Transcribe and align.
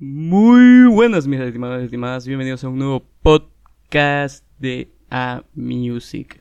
Muy 0.00 0.86
buenas, 0.86 1.26
mis 1.26 1.40
estimados 1.40 1.82
y 1.82 1.86
estimadas. 1.86 2.24
Bienvenidos 2.24 2.62
a 2.62 2.68
un 2.68 2.78
nuevo 2.78 3.04
podcast 3.20 4.44
de 4.60 4.92
A 5.10 5.42
Music. 5.56 6.40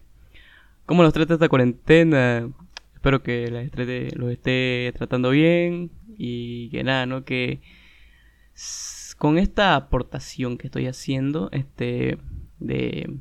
¿Cómo 0.85 1.01
los 1.01 1.11
trata 1.11 1.33
esta 1.33 1.49
cuarentena? 1.49 2.51
Espero 2.93 3.23
que 3.23 3.49
los 4.15 4.31
esté, 4.31 4.93
tratando 4.95 5.31
bien 5.31 5.89
y 6.19 6.69
que 6.69 6.83
nada, 6.83 7.07
¿no? 7.07 7.25
Que 7.25 7.61
con 9.17 9.39
esta 9.39 9.75
aportación 9.75 10.59
que 10.59 10.67
estoy 10.67 10.85
haciendo, 10.85 11.49
este, 11.51 12.19
de, 12.59 13.11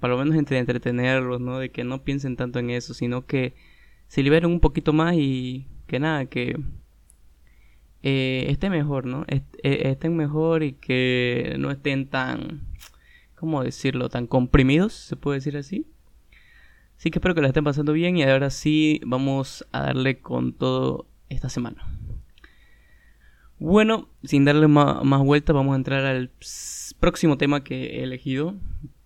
para 0.00 0.14
lo 0.14 0.18
menos 0.18 0.34
entre 0.36 0.60
entretenerlos, 0.60 1.42
¿no? 1.42 1.58
De 1.58 1.70
que 1.70 1.84
no 1.84 2.04
piensen 2.04 2.36
tanto 2.36 2.58
en 2.58 2.70
eso, 2.70 2.94
sino 2.94 3.26
que 3.26 3.54
se 4.08 4.22
liberen 4.22 4.50
un 4.50 4.60
poquito 4.60 4.94
más 4.94 5.14
y 5.14 5.66
que 5.86 5.98
nada, 5.98 6.24
que 6.24 6.56
eh, 8.06 8.50
esté 8.50 8.68
mejor, 8.68 9.06
¿no? 9.06 9.24
Eh, 9.28 9.40
estén 9.62 10.14
mejor 10.14 10.62
y 10.62 10.74
que 10.74 11.56
no 11.58 11.70
estén 11.70 12.06
tan, 12.06 12.60
¿cómo 13.34 13.64
decirlo? 13.64 14.10
Tan 14.10 14.26
comprimidos, 14.26 14.92
se 14.92 15.16
puede 15.16 15.38
decir 15.38 15.56
así. 15.56 15.86
Así 16.98 17.10
que 17.10 17.18
espero 17.18 17.34
que 17.34 17.40
lo 17.40 17.46
estén 17.46 17.64
pasando 17.64 17.94
bien 17.94 18.18
y 18.18 18.22
ahora 18.22 18.50
sí 18.50 19.00
vamos 19.06 19.66
a 19.72 19.84
darle 19.84 20.20
con 20.20 20.52
todo 20.52 21.06
esta 21.30 21.48
semana. 21.48 21.82
Bueno, 23.58 24.10
sin 24.22 24.44
darle 24.44 24.68
más, 24.68 25.02
más 25.02 25.22
vueltas, 25.22 25.56
vamos 25.56 25.72
a 25.72 25.76
entrar 25.76 26.04
al 26.04 26.30
próximo 27.00 27.38
tema 27.38 27.64
que 27.64 28.00
he 28.00 28.02
elegido, 28.02 28.54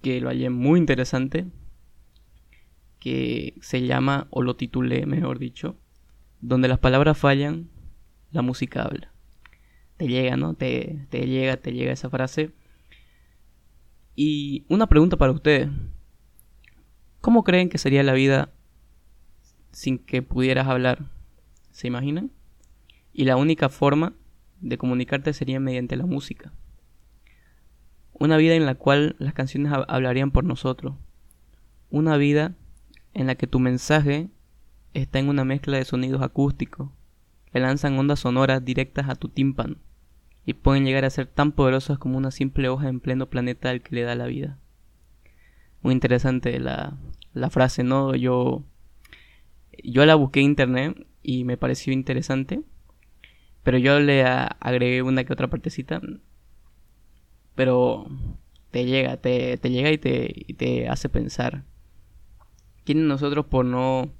que 0.02 0.20
lo 0.20 0.28
hallé 0.28 0.50
muy 0.50 0.80
interesante, 0.80 1.46
que 2.98 3.55
se 3.60 3.86
llama, 3.86 4.27
o 4.30 4.42
lo 4.42 4.56
titulé, 4.56 5.06
mejor 5.06 5.38
dicho, 5.38 5.77
donde 6.41 6.66
las 6.66 6.80
palabras 6.80 7.16
fallan, 7.16 7.69
la 8.30 8.42
música 8.42 8.82
habla. 8.82 9.12
Te 9.96 10.06
llega, 10.06 10.36
¿no? 10.36 10.55
Te, 10.55 11.06
te 11.10 11.27
llega, 11.27 11.56
te 11.56 11.73
llega 11.73 11.92
esa 11.92 12.10
frase. 12.10 12.52
Y 14.14 14.64
una 14.69 14.86
pregunta 14.86 15.16
para 15.16 15.33
ustedes. 15.33 15.69
¿Cómo 17.20 17.44
creen 17.44 17.69
que 17.69 17.78
sería 17.78 18.02
la 18.02 18.12
vida 18.12 18.52
sin 19.72 19.98
que 19.98 20.22
pudieras 20.22 20.69
hablar? 20.69 21.11
¿Se 21.72 21.89
imaginan? 21.89 22.30
Y 23.12 23.25
la 23.25 23.36
única 23.36 23.69
forma 23.69 24.14
de 24.61 24.78
comunicarte 24.78 25.33
sería 25.33 25.61
mediante 25.61 25.97
la 25.97 26.06
música. 26.06 26.52
Una 28.12 28.36
vida 28.36 28.55
en 28.55 28.67
la 28.67 28.74
cual 28.74 29.17
las 29.19 29.34
canciones 29.34 29.72
hablarían 29.72 30.30
por 30.30 30.45
nosotros. 30.45 30.95
Una 31.91 32.17
vida 32.17 32.56
en 33.14 33.27
la 33.27 33.36
que 33.36 33.47
tu 33.47 33.61
mensaje 33.61 34.28
está 34.95 35.19
en 35.19 35.28
una 35.28 35.45
mezcla 35.45 35.77
de 35.77 35.84
sonidos 35.84 36.22
acústicos, 36.22 36.91
que 37.52 37.60
lanzan 37.60 37.98
ondas 37.98 38.20
sonoras 38.20 38.64
directas 38.64 39.08
a 39.08 39.14
tu 39.14 39.28
tímpano 39.28 39.77
y 40.44 40.54
pueden 40.54 40.84
llegar 40.84 41.04
a 41.04 41.10
ser 41.10 41.27
tan 41.27 41.52
poderosas 41.52 41.98
como 41.98 42.16
una 42.16 42.30
simple 42.30 42.68
hoja 42.68 42.88
en 42.88 43.00
pleno 43.00 43.28
planeta 43.28 43.70
al 43.70 43.82
que 43.82 43.94
le 43.94 44.02
da 44.02 44.14
la 44.14 44.27
vida. 44.27 44.58
Muy 45.82 45.92
interesante 45.92 46.58
la, 46.58 46.96
la 47.34 47.50
frase, 47.50 47.84
¿no? 47.84 48.14
Yo, 48.14 48.64
yo 49.84 50.06
la 50.06 50.14
busqué 50.14 50.40
en 50.40 50.46
internet 50.46 51.06
y 51.22 51.44
me 51.44 51.58
pareció 51.58 51.92
interesante, 51.92 52.62
pero 53.62 53.77
yo 53.77 54.00
le 54.00 54.24
agregué 54.24 55.02
una 55.02 55.24
que 55.24 55.34
otra 55.34 55.48
partecita, 55.48 56.00
pero 57.55 58.06
te 58.70 58.86
llega, 58.86 59.18
te, 59.18 59.58
te 59.58 59.70
llega 59.70 59.90
y 59.90 59.98
te, 59.98 60.33
y 60.34 60.55
te 60.55 60.88
hace 60.88 61.08
pensar. 61.08 61.64
¿Quiénes 62.84 63.05
nosotros 63.05 63.44
por 63.46 63.66
no 63.66 64.14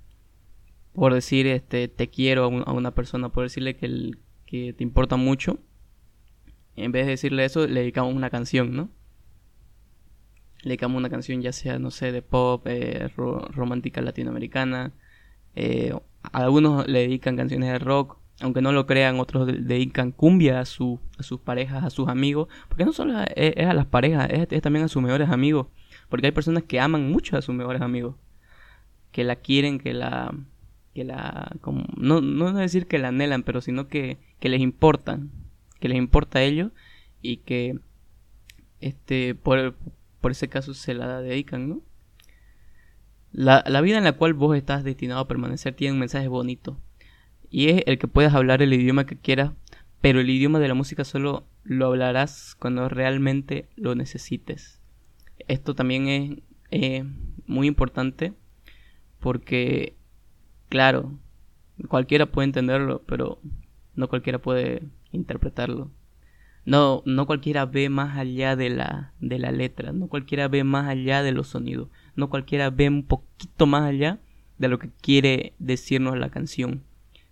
por 0.93 1.15
decir 1.15 1.47
este 1.47 1.89
te 1.89 2.09
quiero 2.09 2.45
a, 2.45 2.73
una 2.73 2.95
persona, 2.95 3.31
por 3.31 3.45
decirle 3.45 3.77
que, 3.77 4.15
te 4.47 4.83
importa 4.83 5.17
mucho, 5.17 5.59
en 6.77 6.93
vez 6.93 7.07
de 7.07 7.13
decirle 7.13 7.45
eso, 7.45 7.67
le 7.67 7.81
dedicamos 7.81 8.15
una 8.15 8.31
canción, 8.31 8.75
¿no? 8.75 8.91
Le 10.63 10.71
dedicamos 10.71 10.99
una 10.99 11.11
canción 11.11 11.41
ya 11.41 11.53
sea, 11.53 11.79
no 11.79 11.91
sé, 11.91 12.13
de 12.13 12.23
pop, 12.23 12.67
eh, 12.67 13.09
romántica 13.17 14.01
latinoamericana. 14.01 14.93
Eh, 15.55 15.93
algunos 16.33 16.87
le 16.89 17.01
dedican 17.01 17.37
canciones 17.37 17.71
de 17.71 17.79
rock, 17.79 18.19
aunque 18.41 18.61
no 18.61 18.73
lo 18.73 18.87
crean, 18.87 19.19
otros 19.21 19.47
dedican 19.47 20.13
cumbia 20.13 20.61
a, 20.61 20.65
su, 20.65 21.01
a 21.19 21.23
sus 21.23 21.41
parejas, 21.41 21.85
a 21.85 21.91
sus 21.91 22.09
amigos. 22.09 22.49
Porque 22.69 22.85
no 22.85 22.93
solo 22.93 23.15
es, 23.35 23.57
a 23.67 23.75
las 23.75 23.87
parejas, 23.87 24.29
es 24.31 24.63
también 24.63 24.85
a 24.85 24.89
sus 24.89 25.03
mejores 25.03 25.29
amigos. 25.31 25.69
Porque 26.09 26.27
hay 26.27 26.33
personas 26.33 26.65
que 26.65 26.81
aman 26.81 27.11
mucho 27.11 27.37
a 27.37 27.43
sus 27.43 27.55
mejores 27.55 27.83
amigos. 27.83 28.17
Que 29.13 29.25
la 29.25 29.37
quieren, 29.37 29.79
que 29.79 29.95
la, 29.95 30.33
como, 31.61 31.85
no, 31.97 32.21
no 32.21 32.53
decir 32.53 32.87
que 32.87 32.99
la 32.99 33.09
anhelan, 33.09 33.43
pero 33.43 33.61
sino 33.61 33.89
que, 33.89 34.19
que 34.41 34.49
les 34.49 34.61
importan, 34.61 35.31
que 35.81 35.89
les 35.89 35.99
importa 35.99 36.41
a 36.41 36.43
ellos 36.43 36.73
y 37.23 37.39
que 37.39 37.79
este 38.81 39.35
por, 39.35 39.77
por 40.21 40.33
ese 40.33 40.49
caso 40.49 40.75
se 40.75 40.95
la 40.95 41.21
dedican. 41.21 41.83
La, 43.33 43.63
la 43.67 43.81
vida 43.81 43.99
en 43.99 44.05
la 44.05 44.13
cual 44.13 44.35
vos 44.35 44.57
estás 44.57 44.85
destinado 44.85 45.21
a 45.21 45.29
permanecer 45.29 45.75
tiene 45.75 45.93
un 45.93 46.01
mensaje 46.01 46.29
bonito 46.29 46.79
y 47.51 47.69
es 47.69 47.83
el 47.87 47.99
que 47.99 48.09
puedas 48.09 48.35
hablar 48.35 48.63
el 48.63 48.73
idioma 48.73 49.07
que 49.07 49.17
quieras, 49.17 49.53
pero 50.01 50.21
el 50.21 50.31
idioma 50.31 50.59
de 50.59 50.69
la 50.69 50.75
música 50.75 51.05
solo 51.05 51.47
lo 51.65 51.87
hablarás 51.87 52.57
cuando 52.59 52.89
realmente 52.89 53.69
lo 53.77 53.95
necesites. 53.95 54.81
Esto 55.49 55.75
también 55.75 56.43
es 56.71 57.05
muy 57.47 57.67
importante 57.67 58.33
porque 59.21 59.95
Claro, 60.69 61.19
cualquiera 61.89 62.27
puede 62.27 62.47
entenderlo, 62.47 63.03
pero 63.07 63.41
no 63.95 64.09
cualquiera 64.09 64.39
puede 64.39 64.83
interpretarlo. 65.13 65.91
No, 66.65 67.03
no 67.07 67.27
cualquiera 67.27 67.65
ve 67.65 67.89
más 67.89 68.19
allá 68.19 68.55
de 68.55 68.69
la, 68.69 69.15
de 69.21 69.39
la 69.39 69.53
letra, 69.53 69.93
no 69.93 70.09
cualquiera 70.09 70.49
ve 70.49 70.65
más 70.65 70.87
allá 70.87 71.23
de 71.23 71.33
los 71.33 71.49
sonidos, 71.49 71.89
no 72.15 72.29
cualquiera 72.29 72.69
ve 72.69 72.89
un 72.89 73.05
poquito 73.05 73.67
más 73.67 73.85
allá 73.85 74.19
de 74.59 74.69
lo 74.69 74.79
que 74.79 74.91
quiere 75.01 75.55
decirnos 75.59 76.19
la 76.19 76.29
canción. 76.29 76.85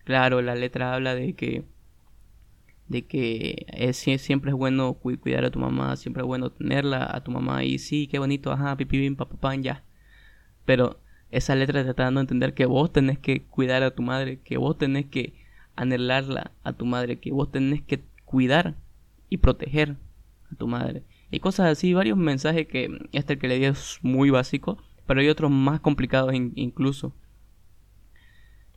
Claro, 0.04 0.41
la 0.41 0.54
letra 0.54 0.94
habla 0.94 1.14
de 1.14 1.34
que 1.34 1.64
de 2.88 3.04
que 3.06 3.66
es, 3.72 3.97
siempre 3.97 4.53
es 4.53 4.56
bueno 4.56 4.94
cuidar 4.94 5.44
a 5.44 5.50
tu 5.50 5.58
mamá, 5.58 5.97
siempre 5.97 6.22
es 6.22 6.26
bueno 6.26 6.50
tenerla 6.50 7.08
a 7.12 7.22
tu 7.22 7.30
mamá 7.32 7.64
y 7.64 7.78
sí, 7.78 8.06
qué 8.06 8.18
bonito, 8.18 8.53
ajá, 8.53 8.76
pipi, 8.76 8.98
bim, 8.98 9.16
papá, 9.16 9.54
ya. 9.56 9.82
Pero 10.64 11.00
esa 11.36 11.54
letra 11.54 11.84
te 11.84 11.91
está 11.91 12.04
dando 12.04 12.20
a 12.20 12.22
entender 12.22 12.54
que 12.54 12.64
vos 12.64 12.91
tenés 12.91 13.19
que 13.19 13.42
cuidar 13.42 13.82
a 13.82 13.91
tu 13.91 14.02
madre, 14.02 14.41
que 14.42 14.56
vos 14.56 14.78
tenés 14.78 15.06
que 15.06 15.34
anhelarla 15.76 16.52
a 16.64 16.72
tu 16.72 16.86
madre, 16.86 17.19
que 17.19 17.30
vos 17.30 17.52
tenés 17.52 17.82
que 17.82 18.02
cuidar 18.24 18.74
y 19.28 19.36
proteger 19.36 19.97
a 20.50 20.54
tu 20.56 20.66
madre. 20.66 21.02
Y 21.30 21.41
cosas 21.41 21.66
así, 21.66 21.92
varios 21.92 22.16
mensajes 22.16 22.66
que 22.66 23.06
este 23.12 23.38
que 23.38 23.48
le 23.48 23.58
di 23.58 23.66
es 23.66 23.98
muy 24.00 24.30
básico, 24.30 24.78
pero 25.06 25.20
hay 25.20 25.28
otros 25.28 25.50
más 25.50 25.80
complicados 25.80 26.32
incluso. 26.34 27.12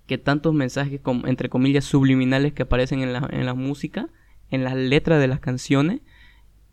Que 0.05 0.17
tantos 0.17 0.53
mensajes, 0.53 0.99
entre 1.25 1.47
comillas, 1.47 1.85
subliminales 1.85 2.51
que 2.51 2.63
aparecen 2.63 3.01
en 3.01 3.13
la, 3.13 3.29
en 3.31 3.45
la 3.45 3.53
música, 3.53 4.09
en 4.51 4.65
las 4.65 4.75
letras 4.75 5.21
de 5.21 5.27
las 5.27 5.39
canciones, 5.39 6.01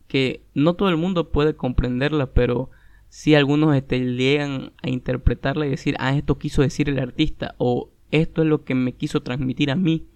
que 0.09 0.43
no 0.55 0.75
todo 0.75 0.89
el 0.89 0.97
mundo 0.97 1.31
puede 1.31 1.55
comprenderla, 1.55 2.33
pero 2.33 2.71
si 3.17 3.35
algunos 3.35 3.75
este, 3.75 3.99
llegan 3.99 4.75
a 4.83 4.91
interpretarla 4.91 5.65
y 5.67 5.71
decir, 5.71 5.97
ah, 5.99 6.15
esto 6.15 6.37
quiso 6.37 6.61
decir 6.61 6.91
el 6.91 6.99
artista 6.99 7.55
o 7.57 7.91
esto 8.11 8.43
es 8.43 8.47
lo 8.47 8.63
que 8.63 8.75
me 8.75 8.93
quiso 8.93 9.23
transmitir 9.23 9.71
a 9.71 9.75
mí. 9.75 10.07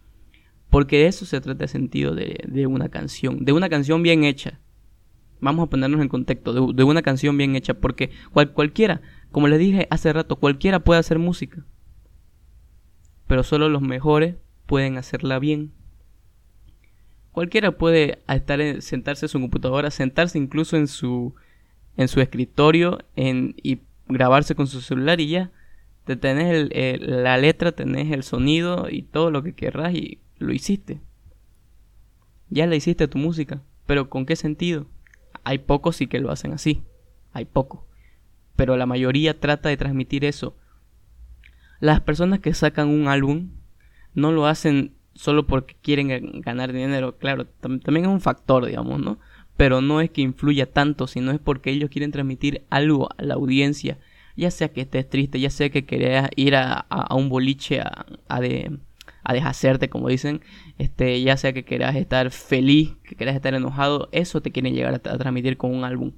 Porque 0.68 0.98
de 0.98 1.06
eso 1.06 1.24
se 1.24 1.40
trata 1.40 1.64
el 1.64 1.70
sentido 1.70 2.14
de, 2.14 2.66
una 2.66 2.90
canción, 2.90 3.42
de 3.42 3.52
una 3.52 3.70
canción 3.70 4.02
bien 4.02 4.24
hecha. 4.24 4.60
Vamos 5.40 5.66
a 5.66 5.70
ponernos 5.70 6.02
en 6.02 6.08
contexto, 6.08 6.74
de, 6.74 6.84
una 6.84 7.00
canción 7.00 7.38
bien 7.38 7.56
hecha, 7.56 7.72
porque 7.72 8.10
cualquiera, 8.52 9.00
como 9.32 9.48
les 9.48 9.58
dije 9.58 9.88
hace 9.88 10.12
rato, 10.12 10.36
cualquiera 10.36 10.80
puede 10.80 11.00
hacer 11.00 11.18
música. 11.18 11.64
Pero 13.26 13.44
solo 13.44 13.70
los 13.70 13.80
mejores 13.80 14.36
pueden 14.66 14.98
hacerla 14.98 15.38
bien. 15.38 15.72
Cualquiera 17.32 17.78
puede 17.78 18.18
estar 18.28 18.82
sentarse 18.82 19.24
en 19.24 19.30
su 19.30 19.40
computadora, 19.40 19.90
sentarse 19.90 20.36
incluso 20.36 20.76
en 20.76 20.86
su 20.86 21.34
en 21.96 22.08
su 22.08 22.20
escritorio 22.20 22.98
en, 23.16 23.54
y 23.62 23.80
grabarse 24.08 24.54
con 24.54 24.66
su 24.66 24.80
celular 24.80 25.20
y 25.20 25.28
ya. 25.28 25.50
Te 26.04 26.16
tenés 26.16 26.70
el, 26.72 27.22
la 27.22 27.36
letra, 27.36 27.72
tenés 27.72 28.10
el 28.10 28.22
sonido 28.22 28.88
y 28.90 29.02
todo 29.02 29.30
lo 29.30 29.42
que 29.42 29.54
querrás 29.54 29.94
y 29.94 30.18
lo 30.38 30.52
hiciste. 30.52 31.00
Ya 32.48 32.66
le 32.66 32.76
hiciste 32.76 33.06
tu 33.06 33.18
música. 33.18 33.62
Pero 33.86 34.08
¿con 34.08 34.26
qué 34.26 34.36
sentido? 34.36 34.86
Hay 35.44 35.58
pocos 35.58 35.96
sí 35.96 36.06
que 36.06 36.20
lo 36.20 36.30
hacen 36.30 36.52
así. 36.52 36.82
Hay 37.32 37.44
pocos. 37.44 37.80
Pero 38.56 38.76
la 38.76 38.86
mayoría 38.86 39.38
trata 39.38 39.68
de 39.68 39.76
transmitir 39.76 40.24
eso. 40.24 40.56
Las 41.80 42.00
personas 42.00 42.40
que 42.40 42.54
sacan 42.54 42.88
un 42.88 43.08
álbum 43.08 43.50
no 44.14 44.32
lo 44.32 44.46
hacen 44.46 44.94
solo 45.14 45.46
porque 45.46 45.76
quieren 45.80 46.40
ganar 46.40 46.72
dinero. 46.72 47.16
Claro, 47.18 47.46
también 47.46 48.04
es 48.04 48.10
un 48.10 48.20
factor, 48.20 48.66
digamos, 48.66 49.00
¿no? 49.00 49.18
Pero 49.60 49.82
no 49.82 50.00
es 50.00 50.08
que 50.08 50.22
influya 50.22 50.72
tanto, 50.72 51.06
sino 51.06 51.32
es 51.32 51.38
porque 51.38 51.70
ellos 51.70 51.90
quieren 51.90 52.12
transmitir 52.12 52.64
algo 52.70 53.10
a 53.18 53.22
la 53.22 53.34
audiencia, 53.34 53.98
ya 54.34 54.50
sea 54.50 54.72
que 54.72 54.80
estés 54.80 55.06
triste, 55.06 55.38
ya 55.38 55.50
sea 55.50 55.68
que 55.68 55.84
quieras 55.84 56.30
ir 56.34 56.56
a, 56.56 56.86
un 57.14 57.28
boliche 57.28 57.82
a, 57.82 58.06
a 58.30 59.32
deshacerte, 59.34 59.90
como 59.90 60.08
dicen, 60.08 60.40
este, 60.78 61.20
ya 61.20 61.36
sea 61.36 61.52
que 61.52 61.66
quieras 61.66 61.94
estar 61.96 62.30
feliz, 62.30 62.96
que 63.04 63.16
quieras 63.16 63.36
estar 63.36 63.52
enojado, 63.52 64.08
eso 64.12 64.40
te 64.40 64.50
quieren 64.50 64.72
llegar 64.72 64.94
a, 64.94 64.98
transmitir 64.98 65.58
con 65.58 65.74
un 65.74 65.84
álbum. 65.84 66.12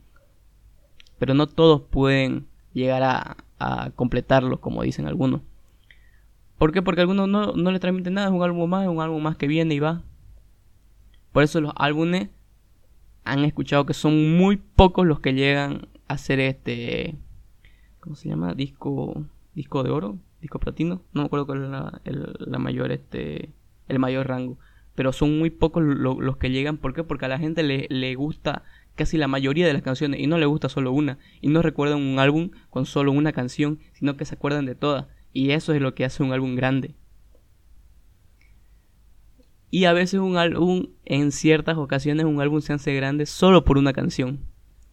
Pero 1.18 1.34
no 1.34 1.48
todos 1.48 1.82
pueden 1.82 2.46
llegar 2.74 3.02
a, 3.02 3.38
a 3.58 3.90
completarlo, 3.96 4.60
como 4.60 4.84
dicen 4.84 5.08
algunos. 5.08 5.40
¿Por 6.58 6.70
qué? 6.70 6.80
Porque 6.80 7.00
algunos 7.00 7.28
no, 7.28 7.54
no 7.54 7.72
le 7.72 7.80
transmiten 7.80 8.14
nada, 8.14 8.28
es 8.28 8.32
un 8.32 8.44
álbum 8.44 8.70
más, 8.70 8.84
es 8.84 8.88
un 8.88 9.00
álbum 9.00 9.20
más 9.20 9.34
que 9.34 9.48
viene 9.48 9.74
y 9.74 9.80
va. 9.80 10.04
Por 11.32 11.42
eso 11.42 11.60
los 11.60 11.72
álbumes 11.74 12.28
han 13.24 13.44
escuchado 13.44 13.86
que 13.86 13.94
son 13.94 14.36
muy 14.36 14.56
pocos 14.56 15.06
los 15.06 15.20
que 15.20 15.34
llegan 15.34 15.88
a 16.08 16.18
ser 16.18 16.40
este. 16.40 17.16
¿Cómo 18.00 18.16
se 18.16 18.28
llama? 18.28 18.54
Disco. 18.54 19.26
Disco 19.54 19.82
de 19.82 19.90
oro, 19.90 20.18
disco 20.40 20.58
platino. 20.58 21.02
No 21.12 21.20
me 21.20 21.26
acuerdo 21.26 21.46
cuál 21.46 21.64
es 21.64 21.70
la, 21.70 22.00
el, 22.04 22.58
mayor, 22.58 22.90
este. 22.90 23.50
El 23.88 23.98
mayor 23.98 24.28
rango. 24.28 24.58
Pero 24.94 25.12
son 25.12 25.38
muy 25.38 25.50
pocos 25.50 25.82
los 25.82 26.36
que 26.36 26.50
llegan. 26.50 26.78
¿Por 26.78 26.94
qué? 26.94 27.04
Porque 27.04 27.26
a 27.26 27.28
la 27.28 27.38
gente 27.38 27.62
le, 27.62 27.86
le 27.90 28.14
gusta 28.14 28.62
casi 28.94 29.16
la 29.16 29.28
mayoría 29.28 29.66
de 29.66 29.72
las 29.72 29.82
canciones 29.82 30.20
y 30.20 30.26
no 30.26 30.38
le 30.38 30.46
gusta 30.46 30.68
solo 30.68 30.92
una. 30.92 31.18
Y 31.40 31.48
no 31.48 31.62
recuerdan 31.62 32.00
un 32.00 32.18
álbum 32.18 32.50
con 32.70 32.86
solo 32.86 33.12
una 33.12 33.32
canción, 33.32 33.78
sino 33.92 34.16
que 34.16 34.24
se 34.24 34.34
acuerdan 34.34 34.66
de 34.66 34.74
todas. 34.74 35.06
Y 35.32 35.50
eso 35.50 35.72
es 35.72 35.80
lo 35.80 35.94
que 35.94 36.04
hace 36.04 36.22
un 36.22 36.32
álbum 36.32 36.56
grande. 36.56 36.94
Y 39.74 39.86
a 39.86 39.94
veces 39.94 40.20
un 40.20 40.36
álbum, 40.36 40.88
en 41.06 41.32
ciertas 41.32 41.78
ocasiones, 41.78 42.26
un 42.26 42.42
álbum 42.42 42.60
se 42.60 42.74
hace 42.74 42.94
grande 42.94 43.24
solo 43.24 43.64
por 43.64 43.78
una 43.78 43.94
canción. 43.94 44.40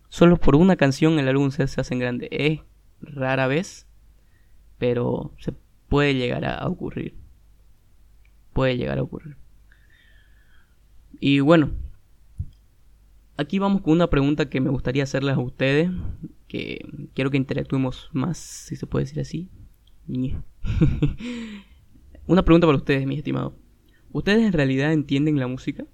Solo 0.07 0.37
por 0.37 0.55
una 0.55 0.77
canción 0.77 1.19
el 1.19 1.27
álbum 1.27 1.51
se, 1.51 1.63
hace 1.63 1.97
grande. 1.97 2.29
Es 2.31 2.61
rara 3.01 3.47
vez, 3.47 3.87
pero 4.77 5.33
se 5.37 5.53
puede 5.89 6.15
llegar 6.15 6.45
a 6.45 6.65
ocurrir. 6.65 7.13
Puede 8.53 8.77
llegar 8.77 8.99
a 8.99 9.03
ocurrir. 9.03 9.35
Y 11.19 11.41
bueno, 11.41 11.71
aquí 13.35 13.59
vamos 13.59 13.81
con 13.81 13.91
una 13.91 14.09
pregunta 14.09 14.49
que 14.49 14.61
me 14.61 14.69
gustaría 14.69 15.03
hacerles 15.03 15.35
a 15.35 15.39
ustedes, 15.39 15.91
que 16.47 16.87
quiero 17.13 17.31
que 17.31 17.37
interactuemos 17.37 18.09
más, 18.13 18.37
si 18.37 18.77
se 18.77 18.87
puede 18.87 19.03
decir 19.03 19.19
así. 19.19 19.49
una 22.27 22.45
pregunta 22.45 22.65
para 22.65 22.77
ustedes, 22.77 23.05
mis 23.05 23.17
estimados. 23.17 23.51
¿Ustedes 24.11 24.43
en 24.43 24.53
realidad 24.53 24.91
entienden 24.91 25.39
la 25.39 25.47
música? 25.47 25.85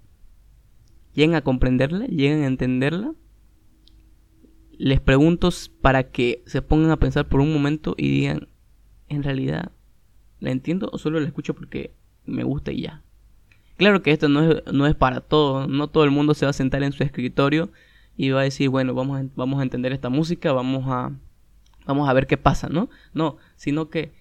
¿Llegan 1.14 1.34
a 1.34 1.42
comprenderla? 1.42 2.06
¿Llegan 2.06 2.42
a 2.42 2.46
entenderla? 2.46 3.14
Les 4.78 5.00
pregunto 5.00 5.50
para 5.80 6.10
que 6.10 6.42
se 6.46 6.62
pongan 6.62 6.90
a 6.90 6.98
pensar 6.98 7.28
por 7.28 7.40
un 7.40 7.52
momento 7.52 7.94
y 7.96 8.10
digan, 8.10 8.48
¿en 9.08 9.22
realidad 9.22 9.72
la 10.40 10.50
entiendo 10.50 10.90
o 10.92 10.98
solo 10.98 11.18
la 11.20 11.26
escucho 11.26 11.54
porque 11.54 11.94
me 12.26 12.44
gusta 12.44 12.72
y 12.72 12.82
ya? 12.82 13.02
Claro 13.76 14.02
que 14.02 14.10
esto 14.10 14.28
no 14.28 14.50
es, 14.50 14.62
no 14.72 14.86
es 14.86 14.94
para 14.94 15.20
todo, 15.20 15.66
no 15.66 15.88
todo 15.88 16.04
el 16.04 16.10
mundo 16.10 16.34
se 16.34 16.46
va 16.46 16.50
a 16.50 16.54
sentar 16.54 16.82
en 16.82 16.92
su 16.92 17.02
escritorio 17.02 17.70
y 18.16 18.30
va 18.30 18.40
a 18.40 18.44
decir, 18.44 18.70
bueno, 18.70 18.94
vamos 18.94 19.20
a, 19.20 19.24
vamos 19.36 19.60
a 19.60 19.62
entender 19.62 19.92
esta 19.92 20.08
música, 20.08 20.52
vamos 20.52 20.84
a, 20.86 21.12
vamos 21.86 22.08
a 22.08 22.12
ver 22.14 22.26
qué 22.26 22.38
pasa, 22.38 22.68
¿no? 22.68 22.88
No, 23.12 23.36
sino 23.56 23.90
que 23.90 24.12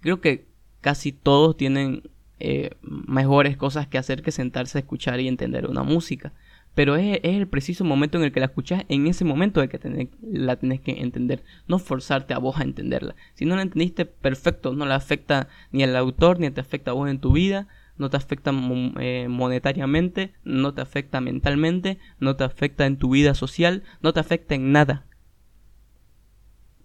creo 0.00 0.20
que 0.20 0.46
casi 0.80 1.12
todos 1.12 1.56
tienen 1.56 2.02
eh, 2.40 2.70
mejores 2.82 3.56
cosas 3.56 3.86
que 3.86 3.98
hacer 3.98 4.22
que 4.22 4.32
sentarse 4.32 4.78
a 4.78 4.80
escuchar 4.80 5.20
y 5.20 5.28
entender 5.28 5.66
una 5.66 5.82
música. 5.82 6.32
Pero 6.74 6.96
es, 6.96 7.20
el 7.22 7.46
preciso 7.46 7.84
momento 7.84 8.18
en 8.18 8.24
el 8.24 8.32
que 8.32 8.40
la 8.40 8.46
escuchas, 8.46 8.84
en 8.88 9.06
ese 9.06 9.24
momento 9.24 9.60
de 9.60 9.68
que 9.68 10.08
la 10.22 10.56
tenés 10.56 10.80
que 10.80 11.00
entender. 11.02 11.44
No 11.68 11.78
forzarte 11.78 12.34
a 12.34 12.38
vos 12.38 12.58
a 12.58 12.64
entenderla. 12.64 13.14
Si 13.34 13.44
no 13.44 13.54
la 13.54 13.62
entendiste, 13.62 14.06
perfecto. 14.06 14.74
No 14.74 14.84
la 14.84 14.96
afecta 14.96 15.48
ni 15.70 15.84
al 15.84 15.94
autor, 15.96 16.40
ni 16.40 16.50
te 16.50 16.60
afecta 16.60 16.90
a 16.90 16.94
vos 16.94 17.08
en 17.08 17.20
tu 17.20 17.32
vida. 17.32 17.68
No 17.96 18.10
te 18.10 18.16
afecta 18.16 18.52
eh, 18.98 19.28
monetariamente, 19.28 20.34
no 20.42 20.74
te 20.74 20.80
afecta 20.80 21.20
mentalmente, 21.20 21.98
no 22.18 22.34
te 22.34 22.42
afecta 22.42 22.86
en 22.86 22.96
tu 22.96 23.10
vida 23.10 23.34
social, 23.34 23.84
no 24.02 24.12
te 24.12 24.18
afecta 24.18 24.56
en 24.56 24.72
nada. 24.72 25.06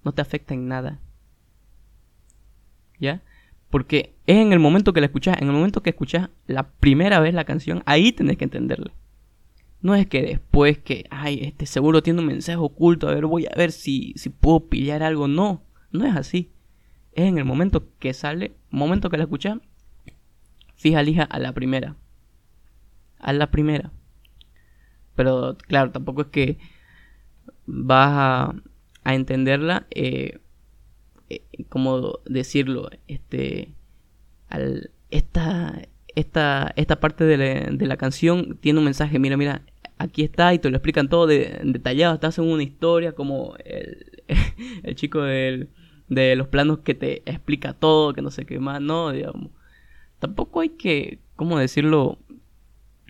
No 0.03 0.11
te 0.11 0.21
afecta 0.21 0.53
en 0.53 0.67
nada. 0.67 0.99
¿Ya? 2.99 3.23
Porque 3.71 4.13
es 4.29 4.37
en 4.37 4.53
el 4.53 4.59
momento 4.59 4.93
que 4.93 4.99
la 4.99 5.07
escuchas, 5.07 5.41
en 5.41 5.47
el 5.47 5.55
momento 5.55 5.81
que 5.81 5.89
escuchas 5.89 6.29
la 6.45 6.69
primera 6.69 7.19
vez 7.19 7.33
la 7.33 7.45
canción, 7.45 7.81
ahí 7.87 8.11
tenés 8.11 8.37
que 8.37 8.43
entenderla. 8.43 8.91
No 9.81 9.95
es 9.95 10.05
que 10.05 10.21
después 10.21 10.77
que, 10.77 11.07
ay, 11.09 11.39
este 11.41 11.65
seguro 11.65 12.03
tiene 12.03 12.19
un 12.19 12.27
mensaje 12.27 12.59
oculto, 12.59 13.09
a 13.09 13.15
ver, 13.15 13.25
voy 13.25 13.47
a 13.47 13.55
ver 13.57 13.71
si, 13.71 14.13
si 14.17 14.29
puedo 14.29 14.59
pillar 14.59 15.01
algo. 15.01 15.27
No, 15.27 15.63
no 15.91 16.05
es 16.05 16.15
así. 16.15 16.51
Es 17.13 17.25
en 17.25 17.39
el 17.39 17.45
momento 17.45 17.87
que 17.97 18.13
sale, 18.13 18.53
momento 18.69 19.09
que 19.09 19.17
la 19.17 19.23
escuchas, 19.23 19.57
fija 20.75 21.01
lija 21.01 21.23
a 21.23 21.39
la 21.39 21.53
primera. 21.53 21.95
A 23.17 23.33
la 23.33 23.49
primera. 23.49 23.91
Pero 25.15 25.57
claro, 25.57 25.89
tampoco 25.89 26.21
es 26.21 26.27
que 26.27 26.59
vas 27.65 28.11
a, 28.11 28.55
a 29.03 29.15
entenderla 29.15 29.87
eh, 29.89 30.37
eh, 31.31 31.41
como 31.67 32.19
decirlo, 32.25 32.91
este, 33.07 33.73
al, 34.49 34.91
esta, 35.11 35.81
esta, 36.15 36.73
esta 36.75 36.99
parte 36.99 37.23
de 37.25 37.85
la, 37.87 37.97
canción 37.97 38.57
tiene 38.59 38.79
un 38.79 38.85
mensaje, 38.85 39.19
mira, 39.19 39.37
mira, 39.37 39.61
aquí 39.97 40.23
está 40.23 40.53
y 40.53 40.59
te 40.59 40.69
lo 40.69 40.77
explican 40.77 41.09
todo 41.09 41.27
de, 41.27 41.59
detallado, 41.63 42.19
te 42.19 42.27
hacen 42.27 42.45
una 42.45 42.63
historia 42.63 43.13
como 43.13 43.55
el, 43.63 44.23
el 44.83 44.95
chico 44.95 45.21
de 45.21 45.67
los 46.35 46.47
planos 46.47 46.79
que 46.79 46.95
te 46.95 47.29
explica 47.29 47.73
todo, 47.73 48.13
que 48.13 48.21
no 48.21 48.31
sé 48.31 48.45
qué 48.45 48.59
más, 48.59 48.81
no, 48.81 49.11
digamos. 49.11 49.51
Tampoco 50.19 50.59
hay 50.59 50.69
que, 50.69 51.19
¿cómo 51.35 51.57
decirlo? 51.57 52.17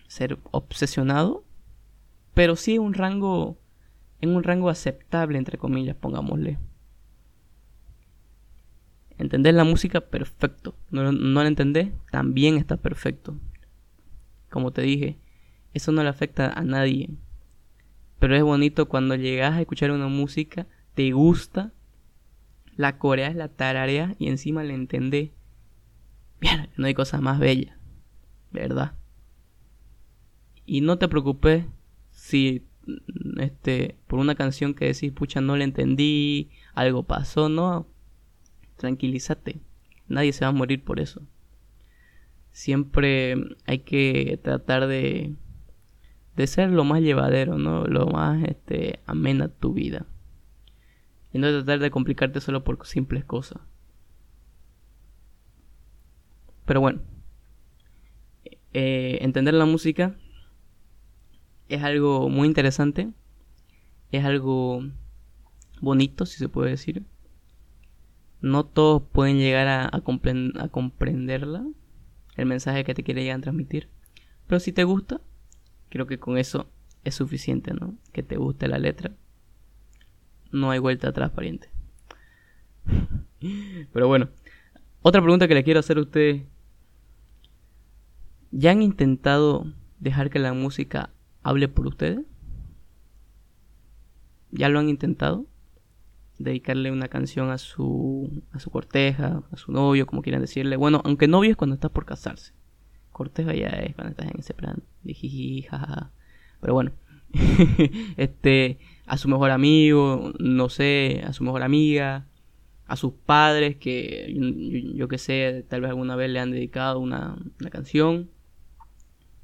Ser 0.08 0.38
obsesionado, 0.52 1.44
pero 2.34 2.56
sí 2.56 2.78
un 2.78 2.94
rango, 2.94 3.58
en 4.22 4.36
un 4.36 4.44
rango 4.44 4.70
aceptable, 4.70 5.38
entre 5.38 5.58
comillas, 5.58 5.96
pongámosle. 5.96 6.58
¿Entendés 9.20 9.54
la 9.54 9.66
música? 9.66 10.00
Perfecto. 10.00 10.76
No, 10.92 11.12
no 11.12 11.42
la 11.42 11.50
entendés, 11.50 11.90
también 12.10 12.56
está 12.56 12.78
perfecto. 12.78 13.38
Como 14.50 14.72
te 14.72 14.82
dije, 14.82 15.20
eso 15.74 15.92
no 15.92 16.02
le 16.02 16.10
afecta 16.10 16.52
a 16.52 16.64
nadie. 16.64 17.10
Pero 18.18 18.36
es 18.38 18.44
bonito 18.44 18.88
cuando 18.88 19.16
llegas 19.16 19.54
a 19.54 19.60
escuchar 19.60 19.92
una 19.92 20.08
música, 20.08 20.68
te 20.96 21.12
gusta, 21.12 21.74
la 22.78 22.98
coreas, 22.98 23.36
la 23.36 23.50
tarareas 23.50 24.16
y 24.20 24.30
encima 24.30 24.64
la 24.64 24.74
entendés. 24.74 25.32
Bien, 26.40 26.70
no 26.78 26.88
hay 26.88 26.94
cosa 26.94 27.20
más 27.20 27.40
bella, 27.40 27.78
¿verdad? 28.52 28.96
Y 30.66 30.80
no 30.80 30.98
te 30.98 31.10
preocupes 31.10 31.66
si 32.12 32.66
este 33.38 33.98
por 34.08 34.20
una 34.20 34.36
canción 34.36 34.74
que 34.74 34.86
decís, 34.86 35.12
pucha, 35.12 35.42
no 35.42 35.58
la 35.58 35.66
entendí, 35.66 36.52
algo 36.74 37.04
pasó, 37.04 37.50
no, 37.50 37.86
tranquilízate. 38.80 39.60
Nadie 40.08 40.34
se 40.34 40.46
va 40.46 40.50
a 40.50 40.54
morir 40.54 40.84
por 40.84 41.00
eso. 41.00 41.22
Siempre 42.52 43.36
hay 43.68 43.80
que 43.80 44.40
tratar 44.44 44.88
de, 44.88 45.36
de 46.36 46.48
ser 46.48 46.72
lo 46.72 46.84
más 46.84 47.02
llevadero, 47.02 47.60
¿no? 47.60 47.86
Lo 47.86 48.08
más 48.08 48.44
este, 48.44 49.02
amena 49.06 49.50
tu 49.50 49.74
vida. 49.74 50.08
Y 51.32 51.38
no 51.38 51.50
tratar 51.50 51.80
de 51.80 51.92
complicarte 51.92 52.42
solo 52.42 52.64
por 52.64 52.84
simples 52.88 53.24
cosas. 53.24 53.62
Pero 56.66 56.82
bueno, 56.82 57.02
eh, 58.74 59.20
entender 59.22 59.54
la 59.54 59.66
música 59.66 60.16
es 61.68 61.84
algo 61.84 62.30
muy 62.30 62.48
interesante. 62.48 63.12
Es 64.12 64.26
algo 64.26 64.82
bonito, 65.82 66.26
si 66.26 66.38
se 66.38 66.50
puede 66.50 66.72
decir 66.72 67.04
no 68.42 68.66
todos 68.66 69.04
pueden 69.12 69.38
llegar 69.38 69.68
a, 69.68 70.02
comprenderla, 70.02 71.66
el 72.36 72.46
mensaje 72.46 72.84
que 72.84 72.94
te 72.94 73.04
quiere 73.04 73.24
llegar 73.24 73.40
a 73.40 73.42
transmitir. 73.42 73.90
Pero 74.48 74.60
si 74.60 74.72
te 74.72 74.84
gusta, 74.84 75.22
creo 75.90 76.08
que 76.08 76.20
con 76.20 76.38
eso 76.38 76.70
es 77.04 77.16
suficiente, 77.16 77.74
¿no? 77.74 77.96
Que 78.14 78.24
te 78.24 78.38
guste 78.38 78.68
la 78.68 78.80
letra. 78.80 79.12
No 80.52 80.72
hay 80.72 80.80
vuelta 80.80 81.10
atrás, 81.10 81.32
pariente. 81.32 81.70
Pero 83.94 84.08
bueno, 84.08 84.30
otra 85.02 85.22
pregunta 85.22 85.48
que 85.48 85.54
le 85.54 85.64
quiero 85.64 85.80
hacer 85.80 85.98
a 85.98 86.02
ustedes. 86.02 86.44
¿Ya 88.52 88.72
han 88.72 88.82
intentado 88.82 89.72
dejar 90.00 90.30
que 90.30 90.40
la 90.40 90.54
música 90.54 91.12
hable 91.44 91.68
por 91.68 91.88
ustedes? 91.88 92.26
¿Ya 94.52 94.70
lo 94.70 94.80
han 94.80 94.90
intentado? 94.90 95.46
Dedicarle 96.40 96.92
una 96.92 97.10
canción 97.10 97.52
a 97.52 97.58
su, 97.58 98.42
a 98.52 98.60
su 98.60 98.72
corteja, 98.72 99.44
a 99.52 99.58
su 99.58 99.72
novio, 99.72 100.08
como 100.08 100.22
quieran 100.22 100.42
decirle. 100.42 100.78
Bueno, 100.78 101.02
aunque 101.04 101.28
novio 101.28 101.52
es 101.52 101.58
cuando 101.58 101.76
estás 101.76 101.92
por 101.92 102.06
casarse. 102.06 102.54
Corteja 103.12 103.54
ya 103.54 103.68
es 103.68 103.94
cuando 103.94 104.12
estás 104.12 104.32
en 104.32 104.40
ese 104.40 104.54
plan. 104.54 104.82
jajaja. 105.06 106.12
Pero 106.62 106.74
bueno, 106.74 106.92
este, 108.18 108.80
a 109.06 109.18
su 109.18 109.28
mejor 109.28 109.52
amigo, 109.52 110.34
no 110.40 110.70
sé, 110.70 111.22
a 111.26 111.34
su 111.34 111.44
mejor 111.44 111.62
amiga, 111.62 112.26
a 112.88 112.96
sus 112.96 113.14
padres 113.14 113.76
que 113.76 114.34
yo, 114.96 115.08
que 115.08 115.18
sé, 115.18 115.66
tal 115.68 115.82
vez 115.82 115.90
alguna 115.90 116.16
vez 116.16 116.30
le 116.32 116.40
han 116.40 116.52
dedicado 116.52 117.00
una, 117.00 117.38
canción, 117.70 118.30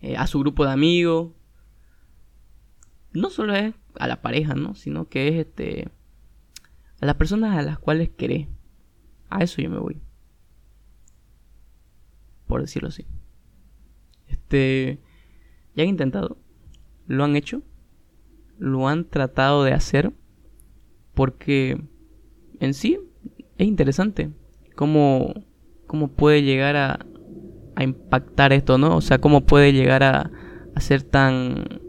eh, 0.01 0.15
a 0.15 0.27
su 0.27 0.39
grupo 0.39 0.65
de 0.65 0.71
amigos. 0.71 1.33
No 3.11 3.29
solo 3.29 3.55
es 3.55 3.73
a 3.97 4.07
la 4.07 4.21
pareja, 4.21 4.55
¿no? 4.55 4.75
Sino 4.75 5.07
que 5.07 5.27
es 5.27 5.35
este 5.35 5.89
a 7.01 7.05
las 7.05 7.15
personas 7.15 7.57
a 7.57 7.61
las 7.61 7.79
cuales 7.79 8.09
querés. 8.09 8.47
A 9.29 9.43
eso 9.43 9.61
yo 9.61 9.69
me 9.69 9.79
voy. 9.79 10.01
Por 12.47 12.61
decirlo 12.61 12.89
así. 12.89 13.05
Este, 14.27 14.99
ya 15.75 15.83
han 15.83 15.89
intentado, 15.89 16.37
lo 17.07 17.23
han 17.23 17.35
hecho, 17.35 17.61
lo 18.57 18.87
han 18.87 19.05
tratado 19.05 19.63
de 19.63 19.73
hacer 19.73 20.13
porque 21.13 21.81
en 22.59 22.73
sí 22.73 22.99
es 23.57 23.67
interesante 23.67 24.31
cómo, 24.75 25.33
cómo 25.87 26.09
puede 26.09 26.43
llegar 26.43 26.75
a, 26.75 27.05
a 27.75 27.83
impactar 27.83 28.53
esto, 28.53 28.77
¿no? 28.77 28.95
O 28.95 29.01
sea, 29.01 29.19
cómo 29.19 29.45
puede 29.45 29.73
llegar 29.73 30.03
a, 30.03 30.31
a 30.73 30.81
ser 30.81 31.03
tan, 31.03 31.81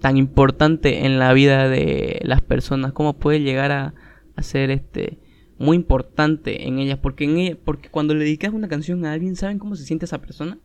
tan 0.00 0.16
importante 0.16 1.06
en 1.06 1.18
la 1.18 1.32
vida 1.32 1.68
de 1.68 2.20
las 2.22 2.42
personas, 2.42 2.92
cómo 2.92 3.14
puede 3.14 3.40
llegar 3.40 3.72
a, 3.72 3.94
ser 4.42 4.70
este, 4.70 5.18
muy 5.58 5.76
importante 5.76 6.66
en 6.66 6.78
ellas, 6.78 6.98
porque, 6.98 7.24
en 7.24 7.58
porque 7.64 7.90
cuando 7.90 8.14
le 8.14 8.24
dedicas 8.24 8.52
una 8.52 8.68
canción 8.68 9.04
a 9.04 9.12
alguien, 9.12 9.36
¿saben 9.36 9.58
cómo 9.58 9.76
se 9.76 9.84
siente 9.84 10.04
esa 10.04 10.20
persona? 10.20 10.58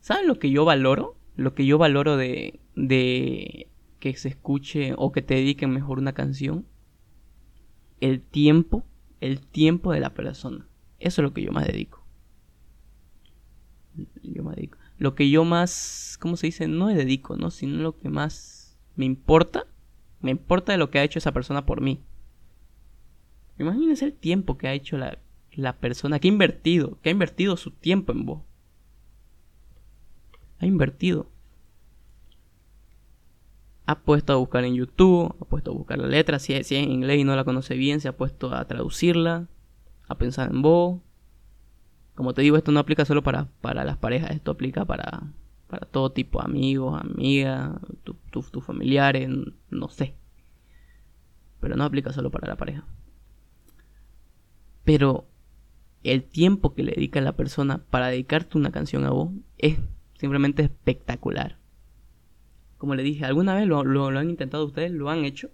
¿Saben 0.00 0.26
lo 0.26 0.38
que 0.38 0.50
yo 0.50 0.64
valoro? 0.64 1.16
Lo 1.36 1.54
que 1.54 1.64
yo 1.64 1.78
valoro 1.78 2.16
de, 2.16 2.60
de 2.74 3.68
que 3.98 4.14
se 4.16 4.28
escuche 4.28 4.94
o 4.96 5.12
que 5.12 5.22
te 5.22 5.34
dediquen 5.34 5.70
mejor 5.70 5.98
una 5.98 6.12
canción. 6.12 6.66
El 8.00 8.20
tiempo 8.20 8.84
el 9.22 9.40
tiempo 9.40 9.92
de 9.92 10.00
la 10.00 10.14
persona. 10.14 10.66
Eso 10.98 11.22
es 11.22 11.24
lo 11.24 11.32
que 11.32 11.42
yo 11.42 11.52
más 11.52 11.66
dedico. 11.66 12.04
Yo 14.22 14.42
me 14.42 14.54
dedico. 14.54 14.78
Lo 14.98 15.14
que 15.14 15.30
yo 15.30 15.44
más, 15.44 16.18
¿cómo 16.20 16.36
se 16.36 16.48
dice? 16.48 16.66
No 16.66 16.86
me 16.86 16.96
dedico, 16.96 17.36
¿no? 17.36 17.52
Sino 17.52 17.78
lo 17.78 17.98
que 17.98 18.08
más 18.08 18.76
me 18.96 19.04
importa. 19.04 19.64
Me 20.20 20.32
importa 20.32 20.72
de 20.72 20.78
lo 20.78 20.90
que 20.90 20.98
ha 20.98 21.04
hecho 21.04 21.20
esa 21.20 21.30
persona 21.30 21.64
por 21.64 21.80
mí. 21.80 22.02
Imagínense 23.62 24.04
el 24.04 24.12
tiempo 24.12 24.58
que 24.58 24.68
ha 24.68 24.74
hecho 24.74 24.98
la, 24.98 25.18
la 25.52 25.78
persona, 25.78 26.18
que 26.18 26.28
ha 26.28 26.32
invertido, 26.32 26.98
que 27.02 27.08
ha 27.08 27.12
invertido 27.12 27.56
su 27.56 27.70
tiempo 27.70 28.12
en 28.12 28.26
vos. 28.26 28.42
Ha 30.58 30.66
invertido 30.66 31.32
ha 33.86 33.98
puesto 34.00 34.32
a 34.32 34.36
buscar 34.36 34.64
en 34.64 34.74
YouTube, 34.74 35.34
ha 35.40 35.44
puesto 35.44 35.70
a 35.70 35.74
buscar 35.74 35.98
la 35.98 36.06
letra, 36.06 36.38
si 36.38 36.54
es, 36.54 36.70
en 36.72 36.90
inglés 36.90 37.18
y 37.18 37.24
no 37.24 37.36
la 37.36 37.44
conoce 37.44 37.74
bien, 37.74 38.00
se 38.00 38.08
ha 38.08 38.16
puesto 38.16 38.54
a 38.54 38.64
traducirla, 38.66 39.48
a 40.08 40.16
pensar 40.16 40.50
en 40.50 40.62
vos. 40.62 41.00
Como 42.14 42.34
te 42.34 42.42
digo, 42.42 42.56
esto 42.56 42.72
no 42.72 42.80
aplica 42.80 43.04
solo 43.04 43.22
para, 43.22 43.48
para 43.60 43.84
las 43.84 43.96
parejas, 43.96 44.30
esto 44.30 44.52
aplica 44.52 44.84
para, 44.84 45.22
para 45.68 45.86
todo 45.86 46.12
tipo, 46.12 46.40
amigos, 46.40 47.00
amigas, 47.00 47.72
tus 48.30 48.50
tu, 48.50 48.60
familiares, 48.60 49.28
no 49.70 49.88
sé. 49.88 50.14
Pero 51.60 51.76
no 51.76 51.84
aplica 51.84 52.12
solo 52.12 52.30
para 52.30 52.48
la 52.48 52.56
pareja. 52.56 52.84
Pero 54.84 55.28
el 56.02 56.24
tiempo 56.24 56.74
que 56.74 56.82
le 56.82 56.92
dedica 56.92 57.20
la 57.20 57.36
persona 57.36 57.84
para 57.90 58.08
dedicarte 58.08 58.58
una 58.58 58.72
canción 58.72 59.04
a 59.04 59.10
vos 59.10 59.30
es 59.58 59.78
simplemente 60.18 60.62
espectacular. 60.62 61.58
Como 62.78 62.94
le 62.96 63.04
dije, 63.04 63.24
¿alguna 63.24 63.54
vez 63.54 63.66
lo, 63.66 64.08
han 64.08 64.30
intentado 64.30 64.64
ustedes? 64.66 64.90
¿Lo 64.90 65.08
han 65.08 65.24
hecho? 65.24 65.50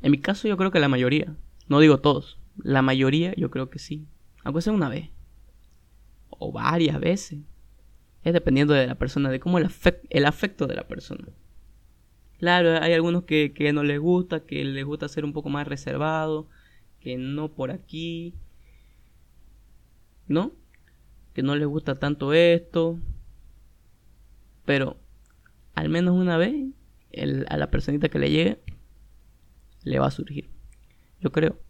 En 0.00 0.12
mi 0.12 0.18
caso 0.18 0.46
yo 0.46 0.56
creo 0.56 0.70
que 0.70 0.78
la 0.78 0.88
mayoría. 0.88 1.34
No 1.66 1.80
digo 1.80 1.98
todos. 1.98 2.38
La 2.56 2.82
mayoría 2.82 3.34
yo 3.36 3.50
creo 3.50 3.68
que 3.68 3.80
sí. 3.80 4.06
Aunque 4.44 4.62
sea 4.62 4.72
una 4.72 4.88
vez. 4.88 5.10
O 6.30 6.52
varias 6.52 7.00
veces. 7.00 7.40
Es 8.22 8.32
dependiendo 8.32 8.74
de 8.74 8.86
la 8.86 8.94
persona, 8.94 9.30
de 9.30 9.40
cómo 9.40 9.58
el, 9.58 9.68
el 10.10 10.26
afecto 10.26 10.68
de 10.68 10.76
la 10.76 10.86
persona. 10.86 11.26
Claro, 12.38 12.80
hay 12.80 12.92
algunos 12.92 13.24
que, 13.24 13.52
que 13.52 13.72
no 13.72 13.82
les 13.82 13.98
gusta, 13.98 14.44
que 14.44 14.64
les 14.64 14.84
gusta 14.84 15.08
ser 15.08 15.24
un 15.24 15.32
poco 15.32 15.48
más 15.48 15.66
reservado, 15.66 16.48
que 17.04 17.18
no 17.18 17.52
por 17.52 17.70
aquí, 17.70 18.34
¿no? 20.26 20.52
Que 21.34 21.42
no 21.42 21.54
les 21.54 21.68
gusta 21.68 21.96
tanto 21.96 22.32
esto. 22.32 22.98
Pero 24.64 24.96
al 25.74 25.90
menos 25.90 26.16
una 26.16 26.38
vez 26.38 26.54
a 27.48 27.56
la 27.58 27.70
personita 27.70 28.08
que 28.08 28.18
le 28.18 28.30
llegue 28.30 28.58
le 29.82 29.98
va 29.98 30.06
a 30.06 30.10
surgir. 30.10 30.48
Yo 31.20 31.30
creo. 31.30 31.60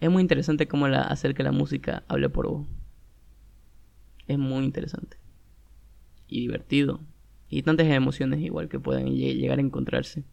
Es 0.00 0.10
muy 0.10 0.20
interesante 0.20 0.66
cómo 0.66 0.88
la, 0.88 1.02
hacer 1.02 1.34
que 1.34 1.44
la 1.44 1.52
música 1.52 2.02
hable 2.08 2.28
por 2.28 2.48
vos. 2.48 2.66
Es 4.26 4.36
muy 4.36 4.64
interesante. 4.64 5.16
Y 6.26 6.40
divertido. 6.40 7.00
Y 7.48 7.62
tantas 7.62 7.86
emociones 7.86 8.40
igual 8.40 8.68
que 8.68 8.80
pueden 8.80 9.14
llegar 9.14 9.58
a 9.58 9.62
encontrarse. 9.62 10.24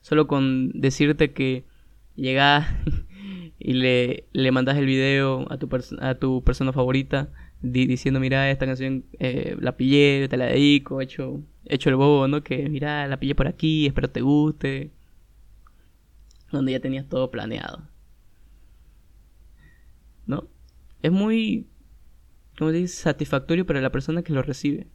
Solo 0.00 0.26
con 0.26 0.70
decirte 0.70 1.34
que 1.34 1.66
llegas 2.14 2.66
y 3.66 3.72
le, 3.72 4.28
le 4.32 4.52
mandas 4.52 4.76
el 4.76 4.86
video 4.86 5.44
a 5.50 5.58
tu, 5.58 5.68
a 5.98 6.14
tu 6.14 6.44
persona 6.44 6.72
favorita 6.72 7.32
diciendo, 7.62 8.20
mira, 8.20 8.48
esta 8.48 8.64
canción 8.64 9.04
eh, 9.18 9.56
la 9.58 9.76
pillé, 9.76 10.28
te 10.28 10.36
la 10.36 10.46
dedico, 10.46 11.00
he 11.00 11.04
hecho, 11.04 11.42
hecho 11.64 11.90
el 11.90 11.96
bobo, 11.96 12.28
¿no? 12.28 12.44
Que 12.44 12.68
mira, 12.68 13.08
la 13.08 13.18
pillé 13.18 13.34
por 13.34 13.48
aquí, 13.48 13.84
espero 13.86 14.08
te 14.08 14.20
guste. 14.20 14.92
Donde 16.52 16.70
ya 16.70 16.80
tenías 16.80 17.08
todo 17.08 17.32
planeado. 17.32 17.82
¿No? 20.26 20.46
Es 21.02 21.10
muy, 21.10 21.66
como 22.56 22.70
satisfactorio 22.86 23.66
para 23.66 23.80
la 23.80 23.90
persona 23.90 24.22
que 24.22 24.32
lo 24.32 24.42
recibe. 24.42 24.86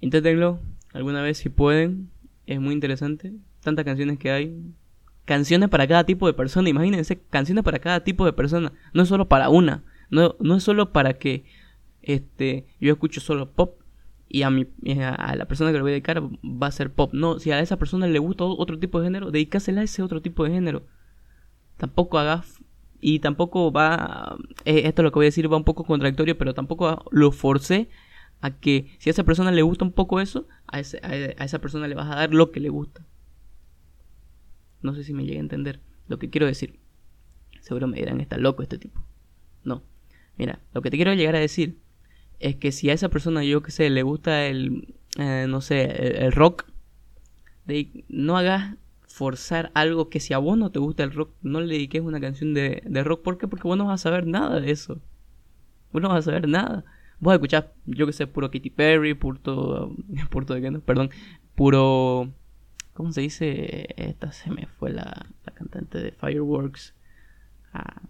Inténtenlo 0.00 0.58
alguna 0.92 1.22
vez 1.22 1.38
si 1.38 1.48
pueden. 1.48 2.10
Es 2.44 2.60
muy 2.60 2.74
interesante. 2.74 3.34
Tantas 3.60 3.84
canciones 3.84 4.18
que 4.18 4.32
hay. 4.32 4.74
Canciones 5.26 5.68
para 5.68 5.86
cada 5.86 6.04
tipo 6.04 6.26
de 6.26 6.32
persona. 6.32 6.70
Imagínense, 6.70 7.20
canciones 7.28 7.62
para 7.62 7.78
cada 7.78 8.00
tipo 8.02 8.24
de 8.24 8.32
persona. 8.32 8.72
No 8.94 9.02
es 9.02 9.08
solo 9.08 9.28
para 9.28 9.50
una. 9.50 9.84
No, 10.08 10.36
no 10.40 10.56
es 10.56 10.62
solo 10.62 10.92
para 10.92 11.14
que 11.14 11.44
este, 12.00 12.66
yo 12.80 12.92
escucho 12.92 13.20
solo 13.20 13.50
pop 13.50 13.80
y 14.28 14.42
a, 14.42 14.50
mi, 14.50 14.66
a 15.02 15.36
la 15.36 15.44
persona 15.46 15.70
que 15.70 15.78
lo 15.78 15.84
voy 15.84 15.90
a 15.90 15.94
dedicar 15.94 16.22
va 16.22 16.68
a 16.68 16.72
ser 16.72 16.92
pop. 16.92 17.12
No, 17.12 17.38
si 17.38 17.50
a 17.50 17.60
esa 17.60 17.76
persona 17.76 18.06
le 18.06 18.18
gusta 18.18 18.44
otro 18.44 18.78
tipo 18.78 19.00
de 19.00 19.06
género, 19.06 19.30
dedícasela 19.30 19.82
a 19.82 19.84
ese 19.84 20.02
otro 20.02 20.22
tipo 20.22 20.44
de 20.44 20.50
género. 20.50 20.86
Tampoco 21.76 22.18
hagas 22.18 22.60
y 23.00 23.20
tampoco 23.20 23.70
va 23.70 24.36
eh, 24.64 24.82
esto 24.86 25.02
lo 25.02 25.12
que 25.12 25.18
voy 25.18 25.26
a 25.26 25.28
decir 25.28 25.52
va 25.52 25.56
un 25.56 25.64
poco 25.64 25.84
contradictorio, 25.84 26.38
pero 26.38 26.54
tampoco 26.54 27.04
lo 27.10 27.30
forcé 27.32 27.88
a 28.40 28.50
que 28.50 28.96
si 28.98 29.10
a 29.10 29.12
esa 29.12 29.24
persona 29.24 29.50
le 29.52 29.62
gusta 29.62 29.84
un 29.84 29.92
poco 29.92 30.20
eso, 30.20 30.46
a, 30.66 30.80
ese, 30.80 30.98
a, 31.02 31.44
esa 31.44 31.58
persona 31.60 31.88
le 31.88 31.94
vas 31.94 32.10
a 32.10 32.16
dar 32.16 32.34
lo 32.34 32.50
que 32.50 32.60
le 32.60 32.68
gusta. 32.68 33.04
No 34.86 34.94
sé 34.94 35.04
si 35.04 35.12
me 35.12 35.24
llega 35.24 35.38
a 35.38 35.42
entender 35.42 35.80
lo 36.08 36.18
que 36.18 36.30
quiero 36.30 36.46
decir. 36.46 36.78
Seguro 37.60 37.88
me 37.88 37.98
dirán, 37.98 38.20
está 38.20 38.38
loco 38.38 38.62
este 38.62 38.78
tipo. 38.78 39.04
No. 39.64 39.82
Mira, 40.38 40.60
lo 40.72 40.80
que 40.80 40.90
te 40.90 40.96
quiero 40.96 41.12
llegar 41.12 41.34
a 41.34 41.40
decir 41.40 41.78
es 42.38 42.56
que 42.56 42.70
si 42.70 42.88
a 42.90 42.92
esa 42.92 43.08
persona, 43.08 43.42
yo 43.42 43.62
que 43.62 43.72
sé, 43.72 43.90
le 43.90 44.02
gusta 44.02 44.46
el, 44.46 44.94
eh, 45.18 45.46
no 45.48 45.60
sé, 45.60 46.24
el, 46.24 46.32
rock, 46.32 46.66
no 48.08 48.36
hagas 48.36 48.76
forzar 49.08 49.72
algo 49.74 50.08
que 50.08 50.20
si 50.20 50.32
a 50.32 50.38
vos 50.38 50.56
no 50.56 50.70
te 50.70 50.78
gusta 50.78 51.02
el 51.02 51.12
rock, 51.12 51.32
no 51.42 51.60
le 51.60 51.74
dediques 51.74 52.02
una 52.02 52.20
canción 52.20 52.54
de, 52.54 52.82
de 52.86 53.04
rock. 53.04 53.22
¿Por 53.22 53.38
qué? 53.38 53.48
Porque 53.48 53.66
vos 53.66 53.76
no 53.76 53.86
vas 53.86 54.00
a 54.00 54.02
saber 54.04 54.26
nada 54.26 54.60
de 54.60 54.70
eso. 54.70 55.00
Vos 55.92 56.00
no 56.00 56.08
vas 56.08 56.18
a 56.18 56.22
saber 56.22 56.48
nada. 56.48 56.84
Vos 57.18 57.34
escuchás, 57.34 57.64
yo 57.86 58.06
que 58.06 58.12
sé, 58.12 58.26
puro 58.26 58.50
Katy 58.50 58.70
Perry, 58.70 59.14
puro, 59.14 59.40
puro 60.30 60.46
qué 60.46 60.80
perdón, 60.84 61.10
puro, 61.54 62.30
¿cómo 62.96 63.12
se 63.12 63.20
dice? 63.20 63.94
Esta 63.96 64.32
se 64.32 64.50
me 64.50 64.66
fue 64.66 64.90
la, 64.90 65.26
la 65.44 65.52
cantante 65.52 65.98
de 65.98 66.12
Fireworks. 66.12 66.94
Ah, 67.72 68.02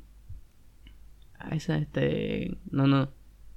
esa, 1.51 1.77
este, 1.79 2.57
no, 2.71 2.87
no, 2.87 3.11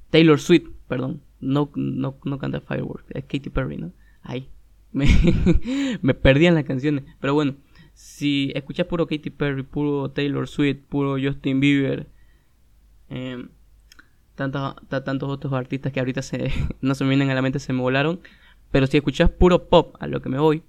Taylor 0.10 0.40
Swift, 0.40 0.70
perdón, 0.88 1.22
no, 1.40 1.72
no, 1.76 2.18
no 2.24 2.38
canta 2.40 2.62
Fireworks, 2.62 3.06
es 3.12 3.24
Katy 3.26 3.50
Perry, 3.50 3.78
¿no? 3.78 3.94
Ahí, 4.22 4.50
me, 4.92 5.08
me 6.02 6.14
perdí 6.14 6.48
en 6.48 6.56
las 6.56 6.66
canciones, 6.66 7.04
pero 7.20 7.34
bueno, 7.34 7.56
si 7.94 8.52
escuchas 8.56 8.88
puro 8.88 9.08
Katy 9.08 9.30
Perry, 9.30 9.64
puro 9.64 10.12
Taylor 10.12 10.48
Swift, 10.48 10.80
puro 10.90 11.18
Justin 11.22 11.60
Bieber, 11.60 12.08
eh, 13.10 13.48
tantos, 14.36 14.76
tantos 14.88 15.30
otros 15.30 15.54
artistas 15.54 15.92
que 15.92 16.00
ahorita 16.00 16.22
se, 16.22 16.52
no 16.82 16.96
se 16.96 17.04
me 17.04 17.10
vienen 17.10 17.30
a 17.30 17.36
la 17.36 17.42
mente, 17.42 17.60
se 17.60 17.72
me 17.72 17.82
volaron, 17.82 18.20
pero 18.72 18.88
si 18.88 18.98
escuchas 18.98 19.30
puro 19.30 19.70
pop, 19.70 19.96
a 20.00 20.08
lo 20.08 20.22
que 20.22 20.30
me 20.30 20.40
voy, 20.40 20.64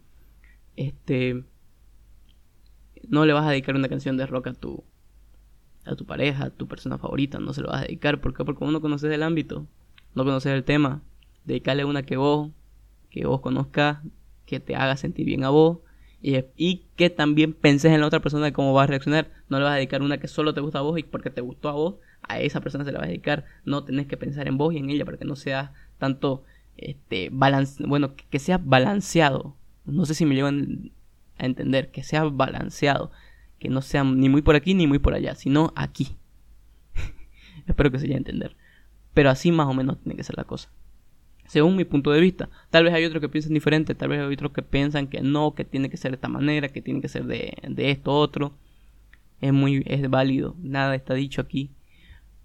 este, 0.77 1.45
no 3.09 3.25
le 3.25 3.33
vas 3.33 3.47
a 3.47 3.51
dedicar 3.51 3.75
una 3.75 3.89
canción 3.89 4.17
de 4.17 4.27
rock 4.27 4.49
a 4.49 4.55
tu, 4.55 4.85
a 5.85 5.97
tu 5.97 6.07
pareja, 6.07 6.45
a 6.47 6.51
tu 6.51 6.69
persona 6.69 6.99
favorita, 6.99 7.39
no 7.39 7.53
se 7.53 7.63
lo 7.63 7.69
vas 7.69 7.83
a 7.83 7.87
dedicar. 7.87 8.21
¿Por 8.21 8.35
qué? 8.35 8.45
Porque 8.45 8.65
vos 8.65 8.73
no 8.73 8.81
conoces 8.81 9.13
el 9.13 9.23
ámbito, 9.23 9.67
no 10.15 10.25
conoces 10.25 10.53
el 10.53 10.65
tema. 10.65 11.03
Dedicarle 11.45 11.85
una 11.85 12.03
que 12.03 12.17
vos, 12.17 12.51
que 13.11 13.27
vos 13.27 13.41
conozcas, 13.41 13.99
que 14.47 14.61
te 14.61 14.75
haga 14.77 14.97
sentir 14.97 15.27
bien 15.27 15.45
a 15.45 15.51
vos 15.51 15.79
Y, 16.23 16.83
que 16.97 17.09
también 17.09 17.55
penses 17.55 17.93
en 17.93 18.01
la 18.01 18.07
otra 18.07 18.21
persona 18.21 18.45
de 18.47 18.53
cómo 18.53 18.75
va 18.75 18.83
a 18.83 18.87
reaccionar. 18.87 19.31
No 19.49 19.59
le 19.59 19.65
vas 19.65 19.73
a 19.73 19.77
dedicar 19.77 20.03
una 20.03 20.19
que 20.19 20.29
solo 20.29 20.53
te 20.53 20.61
gusta 20.61 20.81
a 20.81 20.83
vos 20.83 20.99
y 20.99 21.03
porque 21.03 21.31
te 21.31 21.41
gustó 21.41 21.69
a 21.71 21.73
vos, 21.73 21.95
a 22.23 22.41
esa 22.41 22.61
persona 22.61 22.85
se 22.85 22.93
la 22.93 22.99
vas 22.99 23.07
a 23.07 23.11
dedicar. 23.11 23.47
No 23.65 23.85
tenés 23.85 24.07
que 24.07 24.19
pensar 24.19 24.47
en 24.49 24.59
vos 24.59 24.75
y 24.75 24.79
en 24.79 24.91
ella 24.91 25.07
para 25.07 25.17
que 25.17 25.25
no 25.25 25.37
sea 25.37 25.73
tanto 25.99 26.45
este 26.77 27.31
balance, 27.33 27.83
bueno, 27.87 28.15
que, 28.17 28.39
sea 28.39 28.59
balanceado. 28.59 29.57
No 29.91 30.07
sé 30.07 30.15
si 30.15 30.27
me 30.27 30.35
llevan 30.35 30.93
a 31.39 31.47
entender, 31.47 31.91
que 31.91 32.03
sea 32.03 32.25
balanceado, 32.25 33.11
que 33.59 33.69
no 33.69 33.83
sea 33.83 34.05
ni 34.05 34.29
muy 34.29 34.43
por 34.43 34.57
aquí 34.57 34.75
ni 34.75 34.87
muy 34.87 34.99
por 34.99 35.15
allá, 35.15 35.35
sino 35.35 35.73
aquí. 35.77 36.17
Espero 37.67 37.91
que 37.91 37.99
se 37.99 38.07
llegue 38.07 38.17
a 38.17 38.19
entender. 38.19 38.57
Pero 39.15 39.31
así 39.31 39.53
más 39.53 39.67
o 39.67 39.75
menos 39.75 40.01
tiene 40.01 40.17
que 40.17 40.25
ser 40.25 40.37
la 40.37 40.45
cosa 40.45 40.71
según 41.51 41.75
mi 41.75 41.85
punto 41.85 42.13
de 42.13 42.21
vista. 42.21 42.49
Tal 42.71 42.85
vez 42.85 42.95
hay 42.95 43.05
otros 43.05 43.21
que 43.21 43.29
piensan 43.29 43.55
diferente, 43.55 43.97
tal 43.97 44.11
vez 44.11 44.21
hay 44.21 44.33
otros 44.33 44.53
que 44.53 44.63
piensan 44.63 45.09
que 45.09 45.21
no, 45.21 45.57
que 45.57 45.65
tiene 45.65 45.91
que 45.91 45.97
ser 45.97 46.13
de 46.13 46.15
esta 46.15 46.29
manera, 46.29 46.69
que 46.69 46.81
tiene 46.81 47.01
que 47.01 47.09
ser 47.09 47.25
de, 47.25 47.55
de 47.69 47.91
esto 47.91 48.13
otro. 48.13 48.55
Es 49.41 49.53
muy 49.53 49.83
es 49.87 50.09
válido, 50.09 50.55
nada 50.61 50.95
está 50.95 51.15
dicho 51.15 51.41
aquí. 51.41 51.73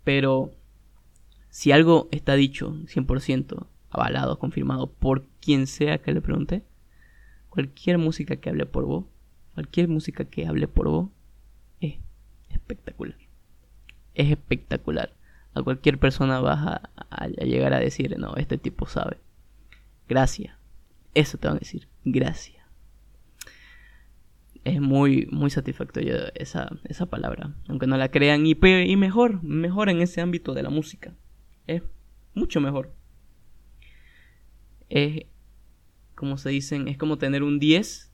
Pero 0.04 0.50
si 1.50 1.72
algo 1.72 2.10
está 2.12 2.34
dicho 2.34 2.78
100% 2.88 3.68
avalado, 3.92 4.40
confirmado 4.40 4.92
por 4.92 5.28
quien 5.40 5.68
sea 5.68 6.00
que 6.00 6.12
le 6.12 6.22
pregunte, 6.22 6.64
cualquier 7.55 7.97
música 7.97 8.35
que 8.35 8.51
hable 8.51 8.67
por 8.67 8.85
vos, 8.85 9.05
cualquier 9.55 9.88
música 9.88 10.25
que 10.25 10.45
hable 10.45 10.67
por 10.67 10.88
vos, 10.89 11.09
es 11.81 11.95
espectacular. 12.50 13.17
Es 14.13 14.29
espectacular 14.29 15.12
a 15.55 15.63
cualquier 15.63 15.97
persona 15.97 16.41
vas 16.41 16.81
a, 17.09 17.27
llegar 17.27 17.74
a 17.74 17.79
decir, 17.79 18.19
no, 18.19 18.35
este 18.35 18.57
tipo 18.57 18.85
sabe. 18.85 19.17
Gracias. 20.07 20.53
Eso 21.13 21.38
te 21.38 21.47
van 21.47 21.55
a 21.55 21.59
decir, 21.59 21.88
gracias. 22.03 22.63
Es 24.65 24.81
muy, 24.81 25.27
muy 25.31 25.50
satisfactorio 25.50 26.33
esa, 26.35 26.69
esa 26.83 27.05
palabra. 27.05 27.55
Aunque 27.69 27.88
no 27.88 27.95
la 27.95 28.12
crean. 28.12 28.45
Y, 28.45 28.57
y 28.62 28.95
mejor, 28.97 29.41
mejor 29.43 29.89
en 29.89 30.01
ese 30.01 30.19
ámbito 30.19 30.53
de 30.53 30.63
la 30.63 30.69
música. 30.69 31.13
Es 31.67 31.81
mucho 32.33 32.59
mejor. 32.59 32.93
Es, 34.89 35.25
como 36.15 36.38
se 36.38 36.50
dicen, 36.50 36.88
es 36.88 36.98
como 36.98 37.17
tener 37.17 37.43
un 37.43 37.60
10 37.60 38.12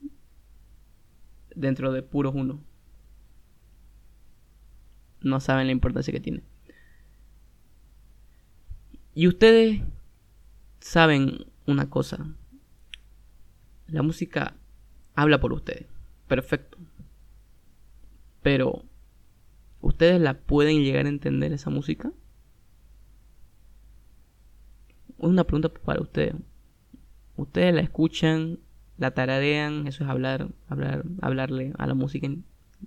dentro 1.56 1.92
de 1.92 2.04
puros 2.04 2.34
1. 2.36 2.60
No 5.22 5.40
saben 5.40 5.68
la 5.68 5.72
importancia 5.72 6.12
que 6.12 6.20
tiene. 6.20 6.44
Y 9.14 9.28
ustedes 9.28 9.82
saben 10.80 11.46
una 11.68 11.90
cosa. 11.90 12.26
La 13.88 14.02
música 14.02 14.56
habla 15.14 15.40
por 15.40 15.54
ustedes. 15.54 15.86
Perfecto. 16.28 16.78
Pero, 18.42 18.84
¿ustedes 19.82 20.20
la 20.20 20.40
pueden 20.40 20.82
llegar 20.84 21.06
a 21.06 21.10
entender 21.10 21.52
esa 21.54 21.70
música? 21.70 22.12
Una 25.18 25.44
pregunta 25.44 25.70
para 25.70 26.02
ustedes. 26.02 26.34
Ustedes 27.42 27.74
la 27.74 27.82
escuchan, 27.82 28.60
la 28.98 29.12
tararean, 29.12 29.88
eso 29.88 30.04
es 30.04 30.10
hablar, 30.10 30.50
hablar, 30.68 31.04
hablarle 31.22 31.74
a 31.78 31.88
la 31.88 31.94
música, 31.94 32.30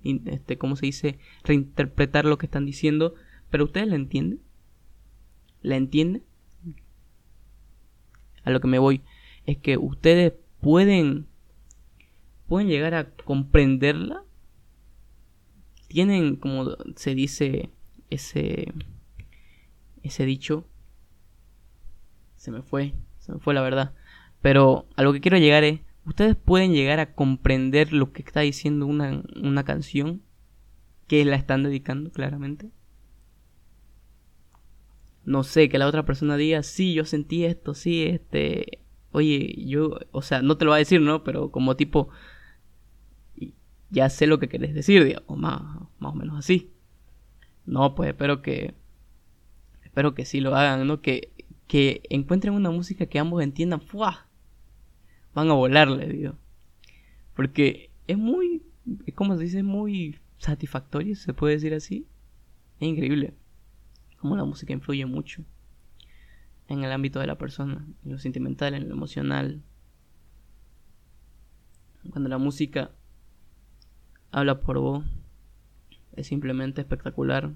este, 0.03 0.57
¿cómo 0.57 0.75
se 0.75 0.85
dice? 0.85 1.19
Reinterpretar 1.43 2.25
lo 2.25 2.37
que 2.37 2.45
están 2.45 2.65
diciendo, 2.65 3.15
pero 3.49 3.65
ustedes 3.65 3.87
la 3.87 3.95
entienden. 3.95 4.39
¿La 5.61 5.75
entienden? 5.75 6.23
A 8.43 8.51
lo 8.51 8.61
que 8.61 8.67
me 8.67 8.79
voy 8.79 9.01
es 9.45 9.57
que 9.57 9.77
ustedes 9.77 10.33
pueden 10.61 11.27
pueden 12.47 12.67
llegar 12.67 12.93
a 12.93 13.09
comprenderla. 13.09 14.23
Tienen 15.87 16.35
como 16.35 16.75
se 16.95 17.15
dice 17.15 17.71
ese 18.11 18.71
ese 20.03 20.25
dicho 20.25 20.67
se 22.45 22.51
me 22.51 22.61
fue, 22.61 22.93
se 23.17 23.31
me 23.31 23.39
fue 23.39 23.55
la 23.55 23.63
verdad. 23.63 23.95
Pero 24.45 24.85
a 24.95 25.01
lo 25.01 25.11
que 25.11 25.21
quiero 25.21 25.39
llegar 25.39 25.63
es, 25.63 25.79
ustedes 26.05 26.35
pueden 26.35 26.71
llegar 26.71 26.99
a 26.99 27.15
comprender 27.15 27.93
lo 27.93 28.13
que 28.13 28.21
está 28.21 28.41
diciendo 28.41 28.85
una, 28.85 29.23
una 29.41 29.63
canción 29.63 30.21
que 31.07 31.25
la 31.25 31.35
están 31.35 31.63
dedicando 31.63 32.11
claramente 32.11 32.69
no 35.23 35.41
sé, 35.41 35.67
que 35.67 35.79
la 35.79 35.87
otra 35.87 36.05
persona 36.05 36.37
diga, 36.37 36.61
sí, 36.61 36.93
yo 36.93 37.05
sentí 37.05 37.43
esto, 37.43 37.73
sí, 37.73 38.03
este, 38.03 38.83
oye, 39.13 39.65
yo, 39.65 39.97
o 40.11 40.21
sea, 40.21 40.43
no 40.43 40.59
te 40.59 40.65
lo 40.65 40.69
va 40.69 40.75
a 40.75 40.77
decir, 40.77 41.01
¿no? 41.01 41.23
Pero 41.23 41.49
como 41.49 41.75
tipo, 41.75 42.09
ya 43.89 44.11
sé 44.11 44.27
lo 44.27 44.37
que 44.37 44.47
querés 44.47 44.75
decir, 44.75 45.03
digamos, 45.03 45.39
más, 45.39 45.63
más 45.97 46.13
o 46.13 46.15
menos 46.15 46.37
así. 46.37 46.71
No, 47.65 47.95
pues 47.95 48.09
espero 48.09 48.43
que, 48.43 48.75
espero 49.83 50.13
que 50.13 50.23
sí 50.23 50.39
lo 50.39 50.55
hagan, 50.55 50.85
¿no? 50.85 51.01
Que, 51.01 51.33
que 51.65 52.03
encuentren 52.11 52.53
una 52.53 52.69
música 52.69 53.07
que 53.07 53.17
ambos 53.17 53.41
entiendan, 53.41 53.81
¡fua! 53.81 54.27
Van 55.35 55.49
a 55.49 55.53
volarle, 55.53 56.07
digo. 56.07 56.33
Porque 57.35 57.91
es 58.07 58.17
muy, 58.17 58.63
como 59.13 59.35
se 59.35 59.43
dice, 59.43 59.61
muy 59.61 60.17
satisfactorio, 60.37 61.15
se 61.15 61.33
puede 61.33 61.55
decir 61.55 61.73
así. 61.73 62.07
Es 62.79 62.87
increíble 62.87 63.33
cómo 64.17 64.35
la 64.35 64.45
música 64.45 64.73
influye 64.73 65.05
mucho 65.05 65.43
en 66.67 66.83
el 66.83 66.91
ámbito 66.91 67.19
de 67.19 67.27
la 67.27 67.37
persona, 67.37 67.85
en 68.03 68.11
lo 68.11 68.17
sentimental, 68.17 68.73
en 68.73 68.87
lo 68.89 68.95
emocional. 68.95 69.61
Cuando 72.09 72.29
la 72.29 72.37
música 72.37 72.91
habla 74.31 74.61
por 74.61 74.79
vos, 74.79 75.05
es 76.13 76.27
simplemente 76.27 76.81
espectacular. 76.81 77.51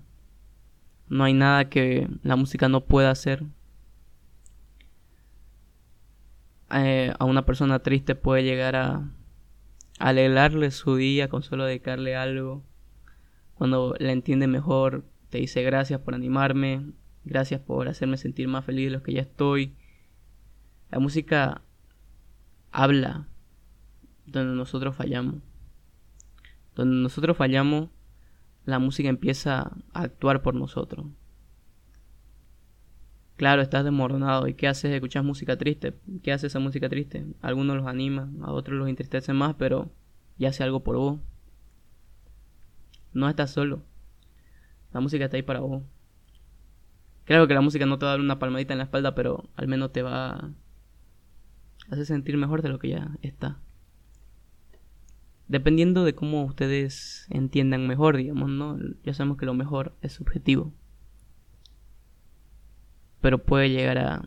No 1.07 1.23
hay 1.23 1.33
nada 1.33 1.69
que 1.69 2.09
la 2.23 2.35
música 2.35 2.67
no 2.67 2.85
pueda 2.85 3.09
hacer. 3.09 3.45
Eh, 6.71 7.13
a 7.17 7.25
una 7.25 7.45
persona 7.45 7.79
triste 7.79 8.15
puede 8.15 8.43
llegar 8.43 8.75
a 8.75 9.12
alegrarle 9.99 10.71
su 10.71 10.95
día 10.95 11.27
con 11.27 11.43
solo 11.43 11.65
dedicarle 11.65 12.15
algo. 12.15 12.63
Cuando 13.55 13.95
la 13.99 14.12
entiende 14.12 14.47
mejor, 14.47 15.05
te 15.29 15.39
dice 15.39 15.63
gracias 15.63 15.99
por 15.99 16.15
animarme, 16.15 16.93
gracias 17.25 17.60
por 17.62 17.88
hacerme 17.88 18.17
sentir 18.17 18.47
más 18.47 18.65
feliz 18.65 18.86
de 18.86 18.97
lo 18.97 19.03
que 19.03 19.13
ya 19.13 19.21
estoy. 19.21 19.75
La 20.89 20.99
música 20.99 21.62
habla 22.71 23.27
donde 24.25 24.55
nosotros 24.55 24.95
fallamos. 24.95 25.36
Donde 26.75 26.95
nosotros 26.97 27.36
fallamos, 27.36 27.89
la 28.65 28.79
música 28.79 29.10
empieza 29.10 29.71
a 29.93 30.01
actuar 30.01 30.41
por 30.41 30.55
nosotros. 30.55 31.08
Claro, 33.39 33.62
estás 33.62 33.86
desmoronado. 33.86 34.49
¿Y 34.49 34.54
qué 34.54 34.67
haces? 34.67 34.91
¿Escuchas 34.91 35.23
música 35.23 35.58
triste? 35.58 35.93
¿Qué 36.23 36.34
hace 36.34 36.47
esa 36.47 36.60
música 36.60 36.89
triste? 36.89 37.25
algunos 37.41 37.78
los 37.78 37.88
anima, 37.88 38.30
a 38.41 38.52
otros 38.52 38.78
los 38.78 38.89
entristece 38.89 39.32
más, 39.32 39.56
pero 39.56 39.89
ya 40.38 40.49
hace 40.49 40.62
algo 40.62 40.84
por 40.84 40.97
vos. 40.97 41.21
No 43.13 43.30
estás 43.30 43.52
solo. 43.52 43.82
La 44.91 44.99
música 44.99 45.23
está 45.23 45.38
ahí 45.38 45.43
para 45.43 45.62
vos. 45.62 45.84
Claro 47.23 47.47
que 47.47 47.54
la 47.54 47.62
música 47.62 47.86
no 47.86 47.97
te 47.97 48.04
va 48.04 48.12
a 48.12 48.15
dar 48.15 48.19
una 48.19 48.39
palmadita 48.39 48.73
en 48.73 48.80
la 48.80 48.84
espalda, 48.84 49.15
pero 49.15 49.49
al 49.56 49.69
menos 49.69 49.93
te 49.93 50.02
va 50.02 50.32
a 50.32 50.54
hacer 51.91 52.06
sentir 52.06 52.36
mejor 52.36 52.62
de 52.62 52.67
lo 52.67 52.78
que 52.78 52.89
ya 52.89 53.12
está. 53.21 53.62
Dependiendo 55.47 56.04
de 56.04 56.13
cómo 56.13 56.43
ustedes 56.43 57.25
entiendan 57.30 57.88
mejor, 57.88 58.17
digamos, 58.17 58.49
¿no? 58.49 58.78
Ya 59.06 59.13
sabemos 59.13 59.38
que 59.38 59.45
lo 59.45 59.54
mejor 59.54 59.95
es 60.02 60.12
subjetivo. 60.12 60.73
Pero 63.21 63.43
puede 63.43 63.69
llegar 63.69 63.97
a, 63.97 64.25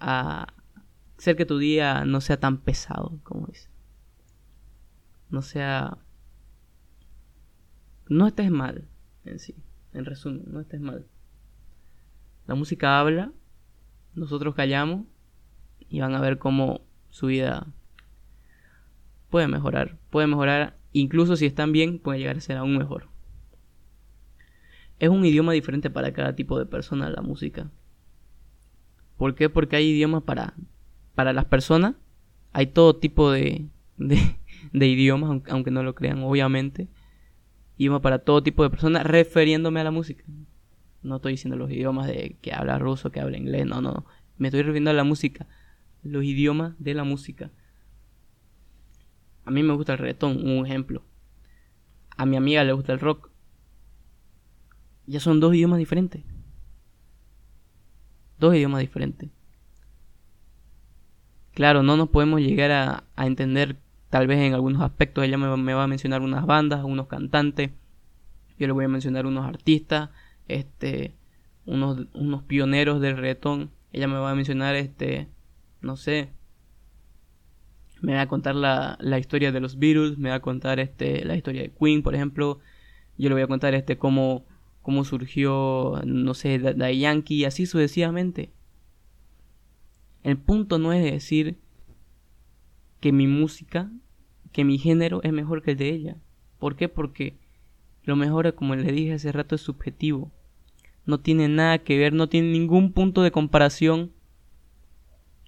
a 0.00 0.46
hacer 1.18 1.36
que 1.36 1.46
tu 1.46 1.58
día 1.58 2.04
no 2.04 2.20
sea 2.20 2.38
tan 2.38 2.58
pesado, 2.58 3.18
como 3.22 3.46
dice. 3.46 3.68
No 5.30 5.42
sea... 5.42 5.98
No 8.08 8.26
estés 8.26 8.50
mal, 8.50 8.86
en 9.24 9.38
sí. 9.38 9.54
En 9.92 10.04
resumen, 10.04 10.44
no 10.46 10.60
estés 10.60 10.80
mal. 10.80 11.06
La 12.46 12.54
música 12.54 13.00
habla, 13.00 13.32
nosotros 14.14 14.54
callamos 14.54 15.06
y 15.88 16.00
van 16.00 16.14
a 16.14 16.20
ver 16.20 16.38
cómo 16.38 16.82
su 17.10 17.26
vida 17.26 17.66
puede 19.30 19.48
mejorar. 19.48 19.96
Puede 20.10 20.26
mejorar, 20.26 20.76
incluso 20.92 21.36
si 21.36 21.46
están 21.46 21.72
bien, 21.72 21.98
puede 21.98 22.18
llegar 22.18 22.36
a 22.36 22.40
ser 22.40 22.56
aún 22.56 22.76
mejor. 22.76 23.08
Es 25.04 25.10
un 25.10 25.24
idioma 25.24 25.52
diferente 25.52 25.90
para 25.90 26.12
cada 26.12 26.34
tipo 26.34 26.58
de 26.58 26.66
persona 26.66 27.10
la 27.10 27.22
música. 27.22 27.70
¿Por 29.16 29.34
qué? 29.34 29.48
Porque 29.50 29.76
hay 29.76 29.90
idiomas 29.90 30.22
para, 30.22 30.54
para 31.14 31.32
las 31.32 31.44
personas. 31.44 31.94
Hay 32.52 32.68
todo 32.68 32.96
tipo 32.96 33.30
de, 33.30 33.66
de, 33.96 34.36
de 34.72 34.86
idiomas, 34.86 35.42
aunque 35.48 35.70
no 35.70 35.82
lo 35.82 35.94
crean, 35.94 36.22
obviamente 36.22 36.88
idioma 37.76 38.00
para 38.00 38.20
todo 38.20 38.42
tipo 38.42 38.62
de 38.62 38.70
personas, 38.70 39.04
refiriéndome 39.04 39.80
a 39.80 39.84
la 39.84 39.90
música. 39.90 40.24
No 41.02 41.16
estoy 41.16 41.32
diciendo 41.32 41.56
los 41.56 41.70
idiomas 41.70 42.06
de 42.06 42.36
que 42.40 42.52
habla 42.52 42.78
ruso, 42.78 43.10
que 43.10 43.20
habla 43.20 43.36
inglés, 43.36 43.66
no, 43.66 43.80
no. 43.80 44.06
Me 44.38 44.48
estoy 44.48 44.62
refiriendo 44.62 44.90
a 44.90 44.94
la 44.94 45.04
música, 45.04 45.46
los 46.02 46.24
idiomas 46.24 46.74
de 46.78 46.94
la 46.94 47.04
música. 47.04 47.50
a 49.44 49.50
mí 49.50 49.62
me 49.62 49.74
gusta 49.74 49.92
el 49.92 49.98
reggaetón, 49.98 50.48
un 50.48 50.64
ejemplo. 50.64 51.02
A 52.16 52.26
mi 52.26 52.36
amiga 52.36 52.64
le 52.64 52.72
gusta 52.72 52.92
el 52.92 53.00
rock. 53.00 53.30
Ya 55.06 55.20
son 55.20 55.40
dos 55.40 55.54
idiomas 55.54 55.78
diferentes. 55.78 56.22
Dos 58.38 58.54
idiomas 58.54 58.80
diferentes. 58.80 59.30
Claro, 61.52 61.82
no 61.82 61.96
nos 61.96 62.08
podemos 62.08 62.40
llegar 62.40 62.72
a, 62.72 63.04
entender 63.24 63.76
tal 64.10 64.26
vez 64.26 64.38
en 64.40 64.54
algunos 64.54 64.82
aspectos. 64.82 65.24
Ella 65.24 65.38
me, 65.38 65.56
me, 65.56 65.74
va 65.74 65.84
a 65.84 65.88
mencionar 65.88 66.22
unas 66.22 66.46
bandas, 66.46 66.84
unos 66.84 67.06
cantantes. 67.06 67.70
Yo 68.58 68.66
le 68.66 68.72
voy 68.72 68.84
a 68.84 68.88
mencionar 68.88 69.26
unos 69.26 69.46
artistas, 69.46 70.10
este, 70.48 71.14
unos, 71.64 72.06
unos 72.12 72.42
pioneros 72.42 73.00
del 73.00 73.16
reggaetón. 73.16 73.70
Ella 73.92 74.08
me 74.08 74.18
va 74.18 74.32
a 74.32 74.34
mencionar, 74.34 74.74
este, 74.74 75.28
no 75.80 75.96
sé, 75.96 76.30
me 78.04 78.14
va 78.14 78.22
a 78.22 78.28
contar 78.28 78.54
la, 78.54 78.98
la, 79.00 79.18
historia 79.18 79.50
de 79.50 79.60
los 79.60 79.78
Beatles, 79.78 80.18
me 80.18 80.28
va 80.28 80.36
a 80.36 80.40
contar 80.40 80.78
este, 80.80 81.24
la 81.24 81.36
historia 81.36 81.62
de 81.62 81.70
Queen, 81.70 82.02
por 82.02 82.14
ejemplo. 82.14 82.60
Yo 83.16 83.28
le 83.28 83.34
voy 83.34 83.42
a 83.42 83.46
contar 83.46 83.74
este 83.74 83.96
cómo, 83.96 84.44
cómo 84.84 85.04
surgió, 85.04 86.02
no 86.04 86.34
sé, 86.34 86.58
la 86.58 86.92
Yankee, 86.92 87.36
y 87.36 87.44
así 87.46 87.64
sucesivamente. 87.64 88.52
El 90.22 90.36
punto 90.36 90.78
no 90.78 90.92
es 90.92 91.02
decir 91.02 91.58
que 93.00 93.10
mi 93.10 93.26
música, 93.26 93.90
que 94.52 94.62
mi 94.62 94.76
género 94.76 95.22
es 95.22 95.32
mejor 95.32 95.62
que 95.62 95.70
el 95.70 95.78
de 95.78 95.88
ella. 95.88 96.16
¿Por 96.58 96.76
qué? 96.76 96.90
Porque 96.90 97.38
lo 98.02 98.14
mejor, 98.14 98.54
como 98.54 98.76
le 98.76 98.92
dije 98.92 99.14
hace 99.14 99.32
rato, 99.32 99.54
es 99.54 99.62
subjetivo. 99.62 100.30
No 101.06 101.18
tiene 101.18 101.48
nada 101.48 101.78
que 101.78 101.96
ver, 101.96 102.12
no 102.12 102.28
tiene 102.28 102.52
ningún 102.52 102.92
punto 102.92 103.22
de 103.22 103.30
comparación 103.30 104.12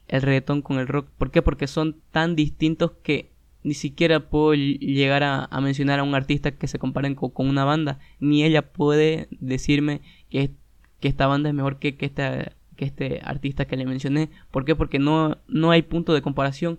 el 0.09 0.23
reggaetón 0.23 0.63
con 0.63 0.79
el 0.79 0.89
rock. 0.89 1.11
¿Por 1.19 1.31
qué? 1.31 1.43
Porque 1.43 1.67
son 1.67 2.01
tan 2.11 2.37
distintos 2.37 2.93
que 3.03 3.36
ni 3.67 3.75
siquiera 3.75 4.21
puedo 4.21 4.55
llegar 4.55 5.25
a, 5.25 5.61
mencionar 5.61 5.99
a 5.99 6.05
un 6.05 6.15
artista 6.15 6.53
que 6.53 6.69
se 6.69 6.79
comparen 6.79 7.17
con, 7.17 7.33
una 7.37 7.65
banda. 7.65 7.99
Ni 8.21 8.45
ella 8.45 8.63
puede 8.63 9.27
decirme 9.33 10.03
que, 10.31 10.53
que 11.01 11.09
esta 11.09 11.27
banda 11.27 11.49
es 11.49 11.55
mejor 11.57 11.81
que, 11.81 11.97
que, 11.97 12.07
esta, 12.07 12.53
que 12.77 12.85
este 12.85 13.21
artista 13.25 13.65
que 13.65 13.77
le 13.77 13.85
mencioné. 13.85 14.31
¿Por 14.53 14.65
qué? 14.65 14.77
Porque 14.77 15.01
no, 15.01 15.39
no 15.49 15.73
hay 15.73 15.83
punto 15.83 16.15
de 16.15 16.23
comparación. 16.23 16.79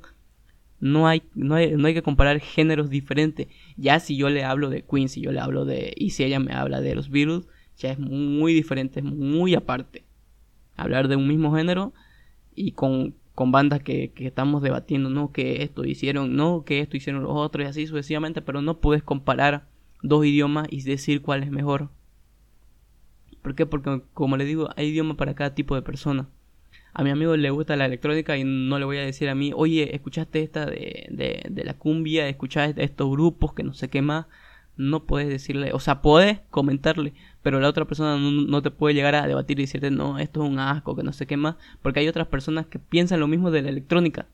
No 0.79 1.09
hay, 1.09 1.23
no 1.35 1.55
hay, 1.55 1.75
no 1.75 1.87
hay 1.87 1.93
que 1.93 2.03
comparar 2.03 2.39
géneros 2.39 2.89
diferentes. 2.89 3.47
Ya 3.75 3.99
si 3.99 4.15
yo 4.15 4.29
le 4.29 4.45
hablo 4.45 4.69
de 4.69 4.83
Queen, 4.83 5.09
si 5.09 5.19
yo 5.19 5.33
le 5.33 5.41
hablo 5.41 5.65
de... 5.65 5.93
Y 5.97 6.11
si 6.11 6.23
ella 6.23 6.39
me 6.39 6.53
habla 6.53 6.79
de 6.79 6.95
los 6.95 7.09
Beatles, 7.09 7.49
ya 7.77 7.91
es 7.91 7.99
muy 7.99 8.53
diferente, 8.53 9.01
es 9.01 9.05
muy 9.05 9.55
aparte. 9.55 10.05
Hablar 10.77 11.09
de 11.09 11.17
un 11.17 11.27
mismo 11.27 11.53
género 11.53 11.91
y 12.55 12.71
con, 12.71 13.13
con 13.37 13.51
bandas 13.51 13.83
que, 13.83 14.13
que, 14.13 14.25
estamos 14.25 14.63
debatiendo, 14.63 15.11
no, 15.11 15.31
que 15.31 15.61
esto 15.61 15.85
hicieron, 15.85 16.35
no, 16.35 16.63
que 16.65 16.79
esto 16.79 16.97
hicieron 16.97 17.21
los 17.21 17.33
otros 17.35 17.63
y 17.63 17.69
así 17.69 17.85
sucesivamente, 17.85 18.41
pero 18.41 18.63
no 18.63 18.79
puedes 18.79 19.03
comparar 19.03 19.67
dos 20.01 20.25
idiomas 20.25 20.65
y 20.71 20.81
decir 20.81 21.21
cuál 21.21 21.43
es 21.43 21.51
mejor. 21.51 21.89
¿Por 23.43 23.53
qué? 23.53 23.67
Porque 23.67 24.01
como 24.15 24.37
le 24.37 24.45
digo, 24.45 24.69
hay 24.75 24.87
idioma 24.87 25.17
para 25.17 25.35
cada 25.35 25.53
tipo 25.53 25.75
de 25.75 25.83
persona. 25.83 26.27
A 26.95 27.03
mi 27.03 27.11
amigo 27.11 27.37
le 27.37 27.51
gusta 27.51 27.75
la 27.75 27.85
electrónica 27.85 28.35
y 28.37 28.43
no 28.43 28.79
le 28.79 28.85
voy 28.85 28.97
a 28.97 29.05
decir 29.05 29.29
a 29.29 29.35
mí, 29.35 29.51
oye, 29.55 29.93
escuchaste 29.93 30.41
esta 30.41 30.65
de, 30.65 31.05
de, 31.11 31.45
de 31.47 31.63
la 31.63 31.75
cumbia, 31.75 32.27
escuchaste 32.27 32.83
estos 32.83 33.07
grupos 33.11 33.53
que 33.53 33.61
no 33.61 33.75
sé 33.75 33.87
qué 33.87 34.01
más 34.01 34.25
no 34.77 35.05
puedes 35.05 35.27
decirle, 35.27 35.71
o 35.73 35.79
sea, 35.79 36.01
puedes 36.01 36.39
comentarle, 36.51 37.13
pero 37.41 37.59
la 37.59 37.67
otra 37.67 37.85
persona 37.85 38.17
no, 38.17 38.61
te 38.61 38.71
puede 38.71 38.93
llegar 38.93 39.15
a 39.15 39.27
debatir 39.27 39.59
y 39.59 39.63
decirte, 39.63 39.91
no, 39.91 40.19
esto 40.19 40.43
es 40.43 40.49
un 40.49 40.59
asco, 40.59 40.95
que 40.95 41.03
no 41.03 41.13
sé 41.13 41.25
qué 41.25 41.35
más, 41.35 41.55
porque 41.81 41.99
hay 41.99 42.07
otras 42.07 42.27
personas 42.27 42.67
que 42.67 42.79
piensan 42.79 43.19
lo 43.19 43.27
mismo 43.27 43.51
de 43.51 43.63
la 43.63 43.69
electrónica. 43.69 44.27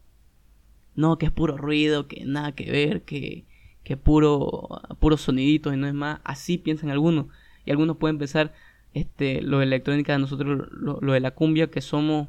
No, 0.96 1.18
que 1.18 1.26
es 1.26 1.32
puro 1.32 1.58
ruido, 1.58 2.08
que 2.08 2.26
nada 2.26 2.52
que 2.52 2.70
ver, 2.70 3.04
que, 3.04 3.46
que 3.84 3.98
puro, 3.98 4.82
puro 5.00 5.18
sonidito 5.18 5.74
y 5.74 5.78
no 5.78 5.88
es 5.88 5.94
más. 5.94 6.20
Así 6.24 6.60
piensan 6.60 6.92
algunos. 6.92 7.28
Y 7.66 7.72
algunos 7.72 7.98
pueden 7.98 8.20
pensar, 8.20 8.54
este, 8.94 9.42
lo 9.42 9.60
de 9.60 9.66
electrónica, 9.66 10.18
nosotros, 10.20 10.68
lo, 10.72 11.00
lo 11.02 11.14
de 11.14 11.20
la 11.20 11.32
cumbia, 11.32 11.72
que 11.72 11.82
somos 11.82 12.28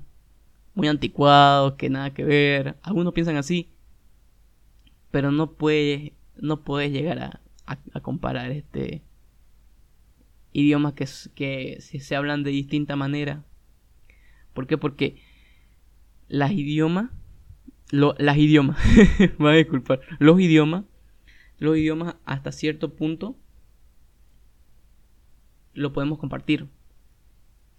muy 0.74 0.88
anticuados, 0.88 1.74
que 1.74 1.90
nada 1.90 2.14
que 2.14 2.24
ver. 2.24 2.76
Algunos 2.82 3.12
piensan 3.12 3.36
así. 3.36 3.70
Pero 5.10 5.30
no 5.30 5.52
puedes, 5.52 6.12
no 6.36 6.62
puedes 6.64 6.90
llegar 6.90 7.18
a, 7.18 7.40
a, 7.66 8.00
comparar 8.00 8.50
este 8.50 9.02
idiomas 10.52 10.94
que, 10.94 11.06
que 11.34 11.80
se 11.80 12.16
hablan 12.16 12.42
de 12.42 12.50
distinta 12.50 12.96
manera. 12.96 13.44
¿Por 14.52 14.66
qué? 14.66 14.78
Porque 14.78 15.20
las 16.28 16.52
idiomas, 16.52 17.10
las 17.90 18.36
idiomas, 18.36 18.78
me 19.38 19.50
a 19.50 19.52
disculpar, 19.52 20.00
los 20.18 20.40
idiomas, 20.40 20.84
los 21.58 21.76
idiomas 21.76 22.16
hasta 22.24 22.52
cierto 22.52 22.94
punto 22.94 23.36
lo 25.72 25.92
podemos 25.92 26.18
compartir. 26.18 26.68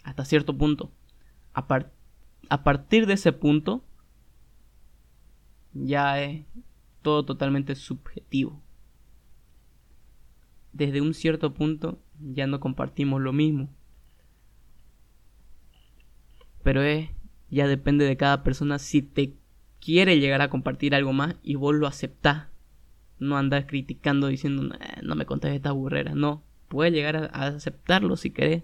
Hasta 0.03 0.25
cierto 0.25 0.57
punto. 0.57 0.91
A, 1.53 1.65
a 2.49 2.63
partir 2.63 3.07
de 3.07 3.13
ese 3.13 3.31
punto 3.31 3.83
ya 5.73 6.21
es 6.21 6.45
todo 7.01 7.23
totalmente 7.25 7.75
subjetivo 7.75 8.64
desde 10.75 10.99
un 10.99 11.13
cierto 11.13 11.53
punto 11.53 12.01
ya 12.19 12.47
no 12.47 12.59
compartimos 12.59 13.21
lo 13.21 13.31
mismo. 13.31 13.69
Pero 16.63 16.83
es, 16.83 17.09
ya 17.49 17.65
depende 17.67 18.03
de 18.03 18.17
cada 18.17 18.43
persona 18.43 18.77
si 18.77 19.01
te 19.01 19.37
quiere 19.79 20.19
llegar 20.19 20.41
a 20.41 20.49
compartir 20.49 20.93
algo 20.93 21.13
más 21.13 21.35
y 21.43 21.55
vos 21.55 21.73
lo 21.75 21.87
aceptás. 21.87 22.47
No 23.19 23.37
andar 23.37 23.67
criticando 23.67 24.27
diciendo, 24.27 24.77
no 25.01 25.15
me 25.15 25.25
contes 25.25 25.53
esta 25.53 25.71
burrera. 25.71 26.13
No, 26.13 26.43
puedes 26.67 26.91
llegar 26.91 27.15
a, 27.15 27.45
aceptarlo 27.47 28.17
si 28.17 28.31
querés. 28.31 28.63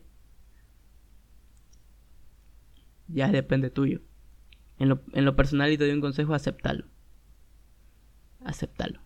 Ya 3.08 3.32
depende 3.32 3.70
tuyo. 3.70 4.02
En 4.80 4.90
lo, 4.90 5.02
en 5.14 5.24
lo 5.24 5.38
personal 5.38 5.72
y 5.72 5.78
te 5.78 5.86
doy 5.86 5.94
un 5.94 6.02
consejo, 6.02 6.34
aceptarlo. 6.34 6.88
Aceptarlo. 8.44 9.00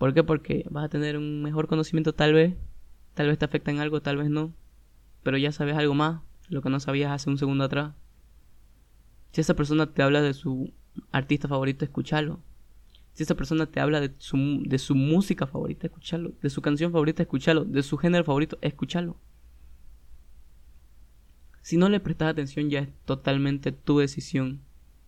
¿Por 0.00 0.14
qué? 0.14 0.24
Porque 0.24 0.64
vas 0.70 0.86
a 0.86 0.88
tener 0.88 1.18
un 1.18 1.42
mejor 1.42 1.66
conocimiento 1.66 2.14
tal 2.14 2.32
vez, 2.32 2.56
tal 3.12 3.26
vez 3.26 3.36
te 3.36 3.44
afecta 3.44 3.70
en 3.70 3.80
algo, 3.80 4.00
tal 4.00 4.16
vez 4.16 4.30
no, 4.30 4.54
pero 5.22 5.36
ya 5.36 5.52
sabes 5.52 5.76
algo 5.76 5.92
más, 5.92 6.22
lo 6.48 6.62
que 6.62 6.70
no 6.70 6.80
sabías 6.80 7.12
hace 7.12 7.28
un 7.28 7.36
segundo 7.36 7.64
atrás. 7.64 7.92
Si 9.32 9.42
esa 9.42 9.52
persona 9.52 9.92
te 9.92 10.02
habla 10.02 10.22
de 10.22 10.32
su 10.32 10.72
artista 11.12 11.48
favorito, 11.48 11.84
escúchalo. 11.84 12.40
Si 13.12 13.24
esa 13.24 13.34
persona 13.34 13.66
te 13.66 13.78
habla 13.78 14.00
de 14.00 14.14
su, 14.16 14.62
de 14.64 14.78
su 14.78 14.94
música 14.94 15.46
favorita, 15.46 15.88
escúchalo. 15.88 16.32
De 16.40 16.48
su 16.48 16.62
canción 16.62 16.92
favorita, 16.92 17.22
escúchalo. 17.22 17.66
De 17.66 17.82
su 17.82 17.98
género 17.98 18.24
favorito, 18.24 18.56
escúchalo. 18.62 19.18
Si 21.60 21.76
no 21.76 21.90
le 21.90 22.00
prestas 22.00 22.30
atención, 22.30 22.70
ya 22.70 22.78
es 22.78 22.88
totalmente 23.04 23.70
tu 23.70 23.98
decisión. 23.98 24.62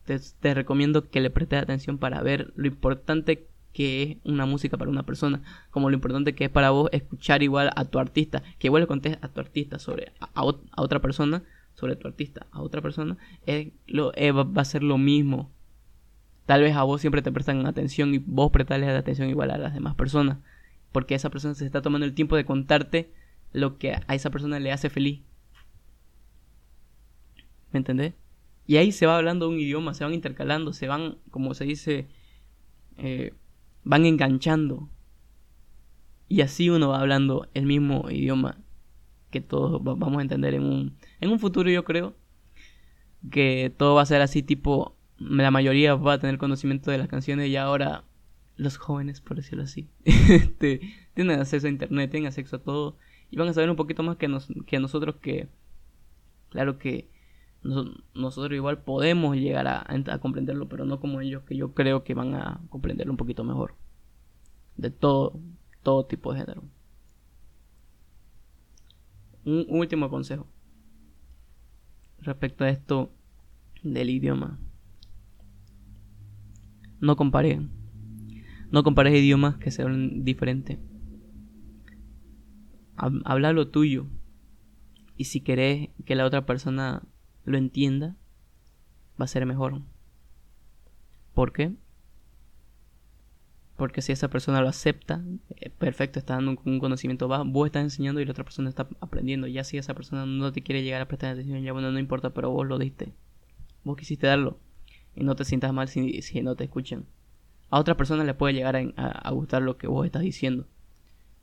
Te, 0.05 0.19
te 0.19 0.53
recomiendo 0.53 1.09
que 1.09 1.23
le 1.23 1.31
prestes 1.31 1.63
atención 1.63 1.97
para 1.97 2.21
ver 2.21 2.53
lo 2.57 2.67
importante 2.67 3.49
que 3.73 4.03
es 4.03 4.17
una 4.25 4.47
música 4.47 4.77
para 4.77 4.91
una 4.91 5.05
persona, 5.05 5.43
como 5.71 5.91
lo 5.91 5.95
importante 5.95 6.35
que 6.35 6.45
es 6.45 6.51
para 6.51 6.71
vos 6.71 6.89
escuchar 6.93 7.43
igual 7.43 7.71
a 7.75 7.85
tu 7.85 7.99
artista, 7.99 8.43
que 8.59 8.69
igual 8.69 8.83
le 8.83 8.87
contés 8.87 9.19
a 9.23 9.29
tu 9.29 9.41
artista 9.41 9.79
sobre 9.79 10.13
a, 10.21 10.45
otra 10.45 11.01
persona, 11.01 11.43
sobre 11.75 11.97
tu 11.97 12.07
artista 12.07 12.47
a 12.51 12.61
otra 12.61 12.83
persona, 12.83 13.17
va 13.47 14.63
a 14.63 14.65
ser 14.65 14.83
lo 14.83 14.99
mismo. 14.99 15.51
Tal 16.47 16.63
vez 16.63 16.75
a 16.77 16.83
vos 16.83 17.01
siempre 17.01 17.23
te 17.23 17.33
prestan 17.33 17.67
atención 17.67 18.15
y 18.15 18.19
vos 18.19 18.51
prestarles 18.51 18.91
atención 18.91 19.29
igual 19.29 19.51
a 19.51 19.59
las 19.59 19.75
demás 19.75 19.95
personas, 19.95 20.39
porque 20.91 21.15
esa 21.15 21.31
persona 21.31 21.55
se 21.55 21.65
está 21.65 21.83
tomando 21.83 22.05
el 22.05 22.15
tiempo 22.15 22.37
de 22.37 22.45
contarte 22.45 23.13
lo 23.53 23.79
que 23.79 23.95
a 23.95 24.15
esa 24.15 24.31
persona 24.31 24.59
le 24.59 24.73
hace 24.73 24.91
feliz. 24.91 25.23
¿Me 27.71 27.79
entendés? 27.79 28.15
Y 28.67 28.77
ahí 28.77 28.93
se 28.93 29.07
va 29.07 29.17
hablando 29.17 29.49
un 29.49 29.59
idioma, 29.59 29.95
se 29.95 30.05
van 30.05 30.15
intercalando, 30.15 30.73
se 30.73 30.89
van, 30.89 31.17
como 31.31 31.55
se 31.55 31.65
dice, 31.65 32.07
eh, 32.99 33.33
van 33.85 34.07
enganchando. 34.07 34.89
Y 36.29 36.41
así 36.41 36.71
uno 36.71 36.89
va 36.89 37.01
hablando 37.01 37.49
el 37.55 37.67
mismo 37.67 38.11
idioma 38.11 38.59
que 39.31 39.41
todos 39.41 39.83
vamos 39.83 40.19
a 40.19 40.23
entender 40.23 40.55
en 40.55 40.65
un, 40.65 40.97
en 41.21 41.31
un 41.31 41.39
futuro, 41.39 41.71
yo 41.71 41.85
creo. 41.85 42.15
Que 43.31 43.73
todo 43.77 43.95
va 43.95 44.03
a 44.03 44.07
ser 44.07 44.21
así, 44.21 44.43
tipo, 44.43 44.97
la 45.19 45.51
mayoría 45.51 45.95
va 45.95 46.15
a 46.15 46.19
tener 46.19 46.39
conocimiento 46.39 46.91
de 46.91 46.99
las 46.99 47.09
canciones 47.09 47.49
y 47.49 47.57
ahora 47.57 48.05
los 48.57 48.77
jóvenes, 48.77 49.21
por 49.21 49.37
decirlo 49.37 49.65
así, 49.65 49.89
este, 50.05 50.81
tienen 51.15 51.41
acceso 51.41 51.67
a 51.67 51.71
internet, 51.71 52.11
tienen 52.11 52.27
acceso 52.27 52.57
a 52.57 52.63
todo 52.63 52.97
y 53.31 53.37
van 53.37 53.49
a 53.49 53.53
saber 53.53 53.71
un 53.71 53.77
poquito 53.77 54.03
más 54.03 54.17
que, 54.17 54.29
que 54.67 54.79
nosotros 54.79 55.17
que, 55.17 55.49
claro 56.51 56.79
que 56.79 57.09
nosotros 57.63 58.53
igual 58.53 58.83
podemos 58.83 59.37
llegar 59.37 59.69
a, 59.69 60.19
comprenderlo, 60.19 60.69
pero 60.69 60.85
no 60.85 60.99
como 61.01 61.21
ellos, 61.21 61.43
que 61.45 61.57
yo 61.57 61.75
creo 61.75 62.03
que 62.03 62.15
van 62.15 62.35
a 62.35 62.61
comprenderlo 62.69 63.13
un 63.13 63.17
poquito 63.17 63.45
mejor. 63.45 63.75
De 64.77 64.91
todo, 64.91 65.39
todo 65.83 66.07
tipo 66.07 66.33
de 66.33 66.41
género. 66.41 66.65
Un, 69.45 69.67
último 69.69 70.11
consejo. 70.11 70.47
Respecto 72.19 72.65
a 72.65 72.69
esto 72.69 73.13
del 73.83 74.11
idioma. 74.11 74.59
no 77.01 77.17
compares. 77.17 77.61
No 78.71 78.83
compares 78.83 79.15
idiomas 79.15 79.57
que 79.57 79.71
sean 79.71 80.25
diferentes. 80.25 80.79
Habla 82.97 83.53
lo 83.53 83.69
tuyo. 83.69 84.07
Y 85.17 85.25
si 85.25 85.41
querés 85.41 85.91
que 86.05 86.15
la 86.15 86.25
otra 86.25 86.47
persona 86.47 87.03
lo 87.45 87.59
entienda, 87.59 88.17
va 89.21 89.25
a 89.25 89.29
ser 89.29 89.47
mejor. 89.47 89.83
¿Por 91.35 91.53
qué? 91.53 91.73
Porque 93.77 94.03
si 94.03 94.13
esa 94.13 94.29
persona 94.29 94.61
lo 94.61 94.69
acepta, 94.69 95.25
eh, 95.57 95.71
perfecto, 95.71 96.19
está 96.19 96.35
dando 96.35 96.61
un 96.65 96.79
conocimiento 96.79 97.27
bajo, 97.27 97.45
vos 97.45 97.67
estás 97.67 97.83
enseñando 97.83 98.21
y 98.21 98.25
la 98.25 98.33
otra 98.33 98.45
persona 98.45 98.69
está 98.69 98.87
aprendiendo. 99.01 99.47
Ya 99.47 99.65
si 99.65 99.79
esa 99.79 99.95
persona 99.95 100.27
no 100.27 100.53
te 100.53 100.63
quiere 100.63 100.83
llegar 100.83 101.03
a 101.03 101.09
prestar 101.09 101.33
atención, 101.33 101.63
ya 101.63 101.73
bueno, 101.73 101.91
no 101.91 101.99
importa, 101.99 102.31
pero 102.31 102.51
vos 102.51 102.67
lo 102.67 102.79
diste. 102.79 103.13
Vos 103.85 103.97
quisiste 103.97 104.27
darlo. 104.27 104.59
Y 105.17 105.25
no 105.25 105.35
te 105.35 105.45
sientas 105.45 105.73
mal 105.73 105.89
si, 105.89 106.23
no 106.43 106.55
te 106.55 106.65
escuchan. 106.65 107.07
A 107.71 107.81
otra 107.81 107.97
persona 107.97 108.25
le 108.25 108.35
puede 108.35 108.55
llegar 108.55 108.77
a, 108.77 109.31
gustar 109.33 109.63
lo 109.63 109.77
que 109.79 109.87
vos 109.87 110.07
estás 110.07 110.23
diciendo. 110.23 110.67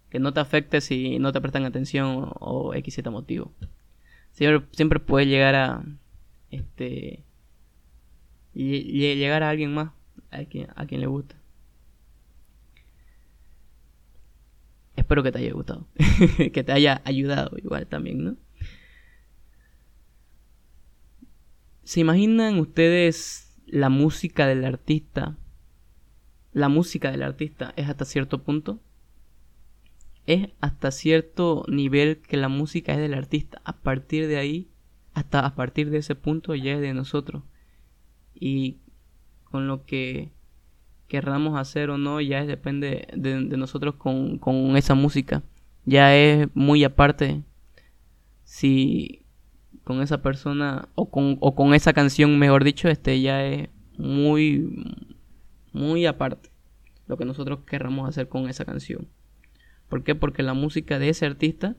Que 0.10 0.20
no 0.20 0.34
te 0.34 0.40
afecte 0.40 0.82
si 0.82 1.20
no 1.20 1.32
te 1.32 1.42
prestan 1.42 1.66
atención 1.66 2.32
o, 2.40 2.74
X 2.74 3.04
motivo. 3.12 3.52
Siempre, 4.32 4.68
siempre 4.72 5.00
puede 5.00 5.28
llegar 5.28 5.56
a. 5.56 5.84
Este. 6.52 7.24
llegar 8.54 9.44
a 9.44 9.50
alguien 9.50 9.74
más. 9.74 9.92
A 10.32 10.46
quien, 10.46 10.68
a 10.76 10.86
quien 10.86 11.02
le 11.02 11.08
gusta. 11.08 11.36
Espero 14.96 15.24
que 15.24 15.32
te 15.32 15.40
haya 15.40 15.54
gustado. 15.54 15.88
que 16.54 16.64
te 16.64 16.72
haya 16.72 17.02
ayudado 17.06 17.58
igual 17.58 17.88
también, 17.88 18.24
¿no? 18.24 18.38
¿Se 21.84 22.02
imaginan 22.02 22.60
ustedes 22.60 23.58
la 23.66 23.90
música 23.90 24.46
del 24.46 24.64
artista? 24.66 25.38
La 26.52 26.70
música 26.70 27.12
del 27.12 27.24
artista 27.24 27.74
es 27.78 27.90
hasta 27.90 28.06
cierto 28.06 28.44
punto. 28.44 28.80
Es 30.30 30.50
hasta 30.62 30.92
cierto 30.92 31.66
nivel 31.68 32.20
que 32.20 32.38
la 32.38 32.50
música 32.50 32.94
es 32.94 33.00
del 33.00 33.16
artista. 33.16 33.64
A 33.66 33.78
partir 33.78 34.28
de 34.28 34.38
ahí, 34.38 34.70
hasta 35.16 35.44
a 35.44 35.56
partir 35.56 35.90
de 35.90 35.98
ese 35.98 36.14
punto 36.14 36.54
ya 36.54 36.74
es 36.74 36.82
de 36.82 36.94
nosotros. 36.94 37.42
Y 38.36 38.78
con 39.44 39.68
lo 39.68 39.86
que 39.86 40.30
querramos 41.08 41.60
hacer 41.60 41.90
o 41.90 41.98
no, 41.98 42.22
ya 42.22 42.46
depende 42.46 43.08
de, 43.12 43.42
nosotros 43.58 43.96
con, 43.96 44.38
con, 44.38 44.78
esa 44.78 44.94
música. 44.94 45.42
Ya 45.86 46.16
es 46.16 46.48
muy 46.54 46.84
aparte 46.84 47.42
si 48.44 49.26
con 49.84 50.00
esa 50.00 50.22
persona 50.22 50.90
o 50.94 51.10
con, 51.10 51.38
o 51.40 51.56
con 51.56 51.74
esa 51.74 51.94
canción, 51.94 52.38
mejor 52.38 52.64
dicho, 52.64 52.88
este 52.88 53.20
ya 53.20 53.44
es 53.44 53.70
muy, 53.98 55.10
muy 55.74 56.06
aparte 56.06 56.52
lo 57.08 57.18
que 57.18 57.26
nosotros 57.26 57.62
querramos 57.66 58.08
hacer 58.08 58.30
con 58.30 58.48
esa 58.48 58.64
canción. 58.64 59.08
¿Por 59.90 60.04
qué? 60.04 60.16
Porque 60.16 60.44
la 60.44 60.54
música 60.54 61.00
de 61.00 61.10
ese 61.10 61.26
artista 61.26 61.76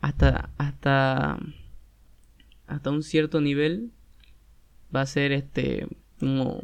hasta 0.00 0.50
hasta 0.58 1.38
hasta 2.66 2.90
un 2.90 3.02
cierto 3.02 3.40
nivel 3.40 3.90
va 4.94 5.00
a 5.00 5.06
ser 5.06 5.32
este 5.32 5.88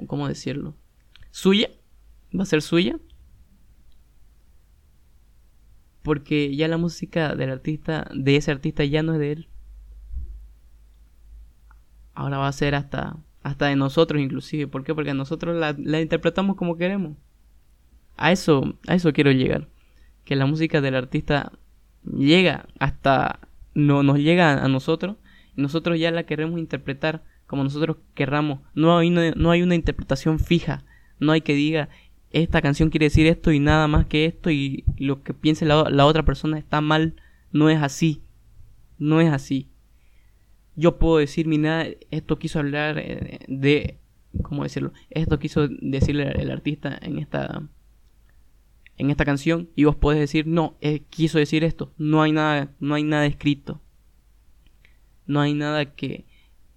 ¿cómo 0.06 0.28
decirlo? 0.28 0.76
Suya, 1.30 1.70
va 2.36 2.42
a 2.42 2.46
ser 2.46 2.62
suya. 2.62 2.98
Porque 6.02 6.54
ya 6.56 6.66
la 6.68 6.78
música 6.78 7.34
del 7.34 7.50
artista, 7.50 8.10
de 8.14 8.36
ese 8.36 8.50
artista 8.50 8.84
ya 8.84 9.02
no 9.02 9.14
es 9.14 9.18
de 9.18 9.32
él. 9.32 9.48
Ahora 12.14 12.38
va 12.38 12.48
a 12.48 12.52
ser 12.52 12.74
hasta, 12.74 13.18
hasta 13.42 13.66
de 13.66 13.76
nosotros 13.76 14.20
inclusive. 14.20 14.66
¿Por 14.66 14.84
qué? 14.84 14.94
Porque 14.94 15.14
nosotros 15.14 15.56
la, 15.56 15.74
la 15.78 16.00
interpretamos 16.00 16.56
como 16.56 16.76
queremos. 16.76 17.16
A 18.20 18.32
eso, 18.32 18.76
a 18.86 18.94
eso 18.94 19.12
quiero 19.14 19.32
llegar. 19.32 19.66
Que 20.24 20.36
la 20.36 20.44
música 20.44 20.82
del 20.82 20.94
artista 20.94 21.52
llega 22.04 22.66
hasta, 22.78 23.40
no, 23.74 24.02
nos 24.02 24.18
llega 24.18 24.62
a 24.62 24.68
nosotros 24.68 25.16
y 25.56 25.62
nosotros 25.62 25.98
ya 25.98 26.10
la 26.10 26.24
queremos 26.24 26.60
interpretar 26.60 27.24
como 27.46 27.64
nosotros 27.64 27.96
querramos. 28.14 28.60
No 28.74 28.98
hay, 28.98 29.08
una, 29.08 29.30
no 29.32 29.50
hay 29.50 29.62
una 29.62 29.74
interpretación 29.74 30.38
fija. 30.38 30.84
No 31.18 31.32
hay 31.32 31.40
que 31.40 31.54
diga, 31.54 31.88
esta 32.30 32.60
canción 32.60 32.90
quiere 32.90 33.06
decir 33.06 33.26
esto 33.26 33.52
y 33.52 33.58
nada 33.58 33.88
más 33.88 34.04
que 34.04 34.26
esto 34.26 34.50
y 34.50 34.84
lo 34.98 35.22
que 35.22 35.32
piense 35.32 35.64
la, 35.64 36.06
otra 36.06 36.22
persona 36.24 36.58
está 36.58 36.82
mal. 36.82 37.16
No 37.52 37.70
es 37.70 37.82
así. 37.82 38.22
No 38.98 39.22
es 39.22 39.32
así. 39.32 39.70
Yo 40.76 40.98
puedo 40.98 41.16
decir, 41.16 41.48
nada 41.48 41.86
esto 42.10 42.38
quiso 42.38 42.58
hablar 42.58 42.98
eh, 42.98 43.40
de... 43.48 43.98
¿Cómo 44.42 44.62
decirlo? 44.62 44.92
Esto 45.08 45.38
quiso 45.38 45.68
decirle 45.68 46.30
el 46.38 46.50
artista 46.50 46.96
en 47.00 47.18
esta 47.18 47.66
en 49.00 49.10
esta 49.10 49.24
canción 49.24 49.68
y 49.74 49.84
vos 49.84 49.96
podés 49.96 50.20
decir 50.20 50.46
no 50.46 50.76
eh, 50.80 51.00
quiso 51.10 51.38
decir 51.38 51.64
esto 51.64 51.92
no 51.98 52.22
hay 52.22 52.32
nada 52.32 52.72
no 52.80 52.94
hay 52.94 53.02
nada 53.02 53.26
escrito 53.26 53.80
no 55.26 55.40
hay 55.40 55.54
nada 55.54 55.94
que 55.94 56.26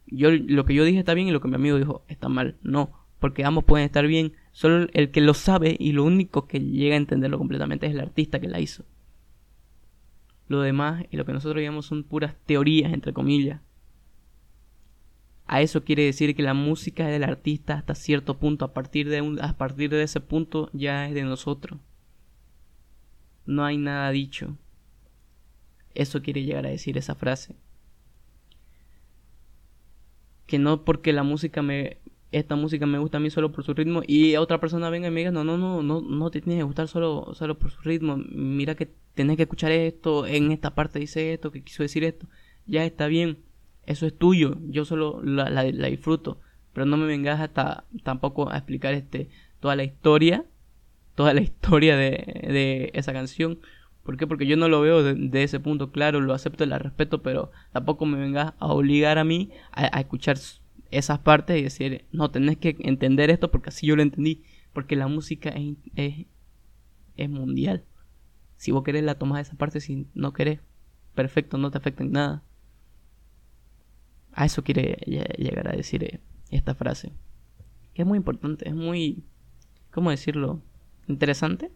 yo 0.07 0.29
lo 0.31 0.65
que 0.65 0.73
yo 0.73 0.83
dije 0.83 0.99
está 0.99 1.13
bien 1.13 1.27
y 1.27 1.31
lo 1.31 1.41
que 1.41 1.47
mi 1.47 1.55
amigo 1.55 1.77
dijo 1.77 2.03
está 2.07 2.29
mal. 2.29 2.57
No, 2.62 2.91
porque 3.19 3.45
ambos 3.45 3.63
pueden 3.63 3.86
estar 3.86 4.05
bien. 4.05 4.33
Solo 4.51 4.88
el 4.93 5.12
que 5.12 5.21
lo 5.21 5.33
sabe 5.33 5.75
y 5.79 5.93
lo 5.93 6.03
único 6.03 6.47
que 6.47 6.59
llega 6.59 6.93
a 6.93 6.97
entenderlo 6.97 7.38
completamente 7.38 7.88
es 7.88 7.93
el 7.93 7.99
artista 7.99 8.39
que 8.39 8.47
la 8.47 8.59
hizo. 8.59 8.86
Lo 10.47 10.62
demás 10.62 11.05
y 11.09 11.17
lo 11.17 11.25
que 11.25 11.33
nosotros 11.33 11.63
llamamos 11.63 11.88
son 11.88 12.03
puras 12.03 12.36
teorías, 12.45 12.93
entre 12.93 13.13
comillas. 13.13 13.62
A 15.45 15.62
eso 15.62 15.83
quiere 15.83 16.03
decir 16.03 16.36
que 16.36 16.43
la 16.43 16.53
música 16.53 17.05
es 17.05 17.12
del 17.12 17.23
artista 17.23 17.73
hasta 17.73 17.95
cierto 17.95 18.38
punto. 18.38 18.65
A 18.65 18.73
partir 18.73 19.09
de, 19.09 19.21
un, 19.21 19.41
a 19.41 19.57
partir 19.57 19.89
de 19.89 20.03
ese 20.03 20.19
punto 20.19 20.69
ya 20.73 21.07
es 21.07 21.15
de 21.15 21.23
nosotros. 21.23 21.79
No 23.45 23.65
hay 23.65 23.77
nada 23.77 24.12
dicho. 24.12 24.58
Eso 25.95 26.21
quiere 26.21 26.43
llegar 26.43 26.65
a 26.65 26.69
decir 26.69 26.97
esa 26.97 27.15
frase. 27.15 27.56
Que 30.45 30.60
no 30.60 30.84
porque 30.86 31.13
la 31.13 31.23
música 31.23 31.62
me 31.62 31.97
esta 32.32 32.56
música 32.56 32.88
me 32.88 32.97
gusta 32.97 33.17
a 33.17 33.19
mí 33.19 33.29
solo 33.29 33.51
por 33.51 33.63
su 33.63 33.75
ritmo 33.75 34.01
y 34.08 34.38
otra 34.38 34.60
persona 34.60 34.89
venga 34.89 35.08
y 35.08 35.12
me 35.12 35.19
diga 35.19 35.32
no 35.32 35.43
no 35.43 35.56
no 35.56 35.84
no 35.84 36.01
no 36.01 36.32
te 36.32 36.41
tienes 36.41 36.60
que 36.60 36.63
gustar 36.63 36.88
solo 36.88 37.34
solo 37.36 37.60
por 37.60 37.71
su 37.71 37.82
ritmo. 37.82 38.17
Mira 38.17 38.75
que 38.75 38.91
tenés 39.13 39.38
que 39.38 39.43
escuchar 39.43 39.71
esto 39.71 40.25
en 40.25 40.51
esta 40.51 40.73
parte 40.75 40.99
dice 40.99 41.34
esto 41.34 41.51
que 41.51 41.63
quiso 41.63 41.84
decir 41.84 42.03
esto. 42.03 42.27
Ya 42.65 42.86
está 42.86 43.08
bien 43.08 43.39
eso 43.86 44.06
es 44.06 44.17
tuyo 44.17 44.58
yo 44.69 44.86
solo 44.86 45.21
la, 45.23 45.49
la, 45.49 45.63
disfruto 45.63 46.39
pero 46.73 46.86
no 46.86 46.97
me 46.97 47.06
vengas 47.06 47.39
hasta 47.41 47.86
tampoco 48.03 48.49
a 48.49 48.58
explicar 48.58 48.93
este 48.93 49.29
toda 49.60 49.75
la 49.75 49.84
historia 49.84 50.45
toda 51.15 51.34
la 51.34 51.41
historia 51.41 51.95
de, 51.95 52.10
de 52.47 52.91
esa 52.93 53.13
canción 53.13 53.60
¿Por 54.04 54.17
qué? 54.17 54.28
Porque 54.28 54.45
yo 54.45 54.58
no 54.58 54.67
lo 54.67 54.82
veo 54.82 55.02
de, 55.02 55.43
ese 55.43 55.60
punto, 55.60 55.91
claro, 55.91 56.19
lo 56.19 56.34
acepto 56.34 56.63
y 56.63 56.67
la 56.67 56.78
respeto, 56.78 57.21
pero 57.23 57.52
tampoco 57.71 58.06
me 58.06 58.17
vengas 58.17 58.54
a 58.60 58.67
obligar 58.67 59.17
a 59.17 59.23
mí 59.23 59.49
a, 59.71 59.99
escuchar 59.99 60.38
esas 60.91 61.19
partes 61.19 61.58
y 61.58 61.63
decir, 61.63 62.06
no, 62.12 62.30
tenés 62.30 62.58
que 62.58 62.76
entender 62.80 63.30
esto 63.30 63.49
porque 63.49 63.69
así 63.69 63.88
yo 63.88 63.95
lo 63.95 64.02
entendí, 64.02 64.43
porque 64.73 64.97
la 64.97 65.08
música 65.08 65.49
es, 65.49 65.78
es, 65.95 66.26
es 67.15 67.30
mundial. 67.30 67.86
Si 68.58 68.71
vos 68.71 68.84
querés 68.84 69.04
la 69.04 69.15
tomás 69.15 69.47
esa 69.47 69.58
parte, 69.58 69.80
si 69.80 70.06
no 70.13 70.34
querés, 70.34 70.60
perfecto, 71.15 71.58
no 71.58 71.71
te 71.71 71.78
afecta 71.78 72.04
en 72.04 72.12
nada. 72.12 72.43
A 74.34 74.45
eso 74.45 74.63
quiere 74.63 74.97
llegar 75.38 75.69
a 75.69 75.78
decir 75.78 76.04
eh, 76.04 76.19
esta 76.49 76.76
frase. 76.76 77.13
Que 77.93 78.02
es 78.02 78.08
muy 78.08 78.17
importante, 78.17 78.67
es 78.67 78.76
muy, 78.76 79.23
¿cómo 79.91 80.10
decirlo? 80.10 80.62
Interesante. 81.07 81.71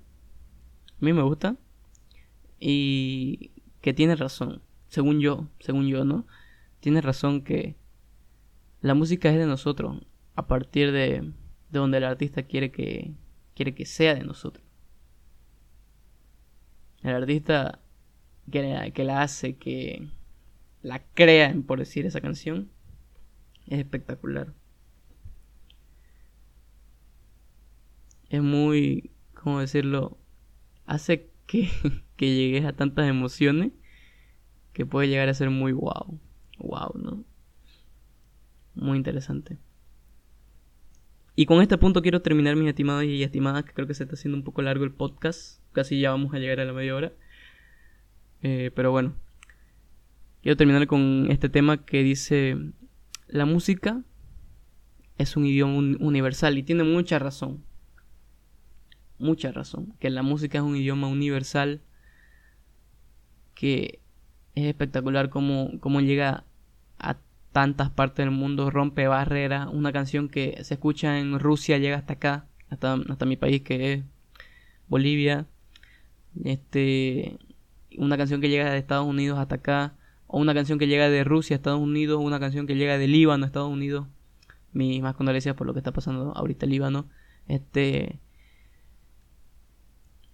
A 0.89 1.05
mí 1.05 1.13
me 1.13 1.21
gusta 1.21 1.57
y 2.59 3.51
que 3.81 3.93
tiene 3.93 4.15
razón, 4.15 4.61
según 4.87 5.19
yo, 5.19 5.47
según 5.59 5.87
yo, 5.87 6.05
¿no? 6.05 6.25
Tiene 6.79 7.01
razón 7.01 7.43
que 7.43 7.75
la 8.81 8.93
música 8.93 9.29
es 9.29 9.37
de 9.37 9.45
nosotros 9.45 10.01
a 10.35 10.47
partir 10.47 10.91
de, 10.91 11.33
de 11.69 11.79
donde 11.79 11.97
el 11.97 12.03
artista 12.05 12.43
quiere 12.43 12.71
que, 12.71 13.13
quiere 13.55 13.75
que 13.75 13.85
sea 13.85 14.15
de 14.15 14.23
nosotros. 14.23 14.65
El 17.03 17.15
artista 17.15 17.79
que, 18.51 18.91
que 18.93 19.03
la 19.03 19.21
hace, 19.21 19.57
que 19.57 20.07
la 20.81 21.03
crea, 21.13 21.55
por 21.65 21.79
decir 21.79 22.05
esa 22.05 22.21
canción, 22.21 22.69
es 23.67 23.79
espectacular. 23.79 24.53
Es 28.29 28.41
muy, 28.41 29.11
¿cómo 29.41 29.59
decirlo? 29.59 30.17
Hace 30.85 31.29
que, 31.45 31.69
que 32.15 32.35
llegues 32.35 32.65
a 32.65 32.73
tantas 32.73 33.07
emociones 33.07 33.71
que 34.73 34.85
puede 34.85 35.07
llegar 35.07 35.29
a 35.29 35.33
ser 35.33 35.49
muy 35.49 35.71
wow. 35.71 36.19
Wow, 36.59 36.91
¿no? 36.95 37.23
Muy 38.75 38.97
interesante. 38.97 39.57
Y 41.35 41.45
con 41.45 41.61
este 41.61 41.77
punto 41.77 42.01
quiero 42.01 42.21
terminar, 42.21 42.55
mis 42.55 42.67
estimados 42.67 43.03
y 43.03 43.21
estimadas, 43.21 43.63
que 43.63 43.73
creo 43.73 43.85
que 43.85 43.93
se 43.93 44.03
está 44.03 44.15
haciendo 44.15 44.37
un 44.37 44.43
poco 44.43 44.63
largo 44.63 44.83
el 44.83 44.91
podcast. 44.91 45.61
Casi 45.71 45.99
ya 45.99 46.09
vamos 46.09 46.33
a 46.33 46.39
llegar 46.39 46.59
a 46.59 46.65
la 46.65 46.73
media 46.73 46.95
hora. 46.95 47.13
Eh, 48.41 48.71
pero 48.75 48.91
bueno. 48.91 49.13
Quiero 50.41 50.57
terminar 50.57 50.87
con 50.87 51.27
este 51.29 51.49
tema 51.49 51.85
que 51.85 52.01
dice, 52.03 52.57
la 53.27 53.45
música 53.45 54.03
es 55.17 55.35
un 55.37 55.45
idioma 55.45 55.97
universal 55.99 56.57
y 56.57 56.63
tiene 56.63 56.83
mucha 56.83 57.19
razón. 57.19 57.66
Mucha 59.19 59.51
razón. 59.51 59.93
Que 59.99 60.09
la 60.09 60.23
música 60.23 60.59
es 60.59 60.63
un 60.63 60.75
idioma 60.75 61.07
universal 61.07 61.81
que 63.55 63.99
es 64.55 64.65
espectacular 64.65 65.29
como, 65.29 65.79
como 65.79 66.01
llega 66.01 66.43
a 66.99 67.17
tantas 67.51 67.89
partes 67.89 68.25
del 68.25 68.31
mundo, 68.31 68.69
rompe 68.69 69.07
barreras. 69.07 69.67
Una 69.71 69.91
canción 69.91 70.29
que 70.29 70.63
se 70.63 70.75
escucha 70.75 71.19
en 71.19 71.39
Rusia 71.39 71.77
llega 71.79 71.97
hasta 71.97 72.13
acá, 72.13 72.45
hasta, 72.69 72.93
hasta 73.09 73.25
mi 73.25 73.37
país 73.37 73.61
que 73.63 73.93
es 73.93 74.03
Bolivia. 74.87 75.47
Este, 76.43 77.39
una 77.97 78.17
canción 78.17 78.41
que 78.41 78.49
llega 78.49 78.69
de 78.71 78.77
Estados 78.77 79.07
Unidos 79.07 79.39
hasta 79.39 79.55
acá, 79.55 79.95
o 80.27 80.39
una 80.39 80.53
canción 80.53 80.77
que 80.77 80.87
llega 80.87 81.09
de 81.09 81.23
Rusia 81.23 81.55
a 81.55 81.57
Estados 81.57 81.79
Unidos, 81.79 82.21
una 82.21 82.39
canción 82.39 82.67
que 82.67 82.75
llega 82.75 82.97
de 82.97 83.07
Líbano 83.07 83.45
a 83.45 83.47
Estados 83.47 83.71
Unidos. 83.71 84.07
Mis 84.73 85.01
más 85.01 85.15
condolencias 85.15 85.55
por 85.55 85.65
lo 85.65 85.73
que 85.73 85.79
está 85.79 85.91
pasando 85.91 86.33
ahorita 86.35 86.65
en 86.65 86.71
Líbano. 86.71 87.09
Este, 87.47 88.19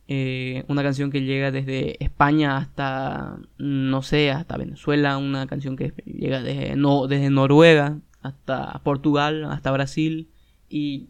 eh, 0.08 0.66
una 0.68 0.84
canción 0.84 1.12
que 1.12 1.22
llega 1.22 1.52
desde 1.52 2.04
España 2.04 2.58
hasta, 2.58 3.38
no 3.58 4.02
sé, 4.02 4.32
hasta 4.32 4.58
Venezuela, 4.58 5.18
una 5.18 5.48
canción 5.48 5.78
que 5.78 5.94
llega 6.06 6.42
desde, 6.42 6.76
no, 6.76 7.08
desde 7.08 7.30
Noruega 7.30 8.00
hasta 8.22 8.82
Portugal, 8.84 9.46
hasta 9.46 9.72
Brasil, 9.72 10.30
y 10.70 11.10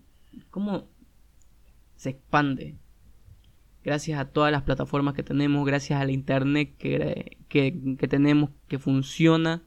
cómo 0.50 0.88
se 1.96 2.12
expande 2.12 2.76
gracias 3.84 4.20
a 4.20 4.26
todas 4.26 4.52
las 4.52 4.64
plataformas 4.64 5.14
que 5.14 5.24
tenemos, 5.24 5.66
gracias 5.66 6.00
al 6.00 6.10
internet 6.10 6.76
que, 6.78 7.38
que, 7.50 8.08
tenemos, 8.08 8.50
que 8.68 8.80
funciona. 8.80 9.64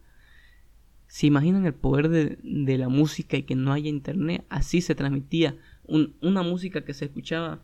¿Se 1.06 1.26
imaginan 1.26 1.66
el 1.66 1.74
poder 1.74 2.08
de, 2.08 2.38
de, 2.42 2.78
la 2.78 2.88
música 2.88 3.36
y 3.36 3.42
que 3.42 3.54
no 3.54 3.72
haya 3.72 3.88
internet? 3.88 4.44
Así 4.48 4.80
se 4.80 4.94
transmitía 4.94 5.56
una 5.84 6.42
música 6.42 6.84
que 6.84 6.94
se 6.94 7.04
escuchaba 7.04 7.60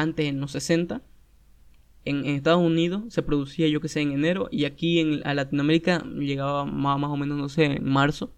antes 0.00 0.26
en 0.26 0.40
los 0.40 0.52
60. 0.52 1.02
En, 2.04 2.24
Estados 2.26 2.62
Unidos 2.62 3.12
se 3.12 3.22
producía, 3.22 3.68
yo 3.68 3.80
que 3.80 3.88
sé, 3.88 4.00
en 4.00 4.12
enero. 4.12 4.48
Y 4.50 4.64
aquí 4.64 5.00
en 5.00 5.20
Latinoamérica 5.20 6.02
llegaba 6.04 6.64
más, 6.64 6.98
más 6.98 7.10
o 7.10 7.16
menos, 7.16 7.38
no 7.38 7.48
sé, 7.48 7.64
en 7.64 7.84
marzo. 7.84 8.32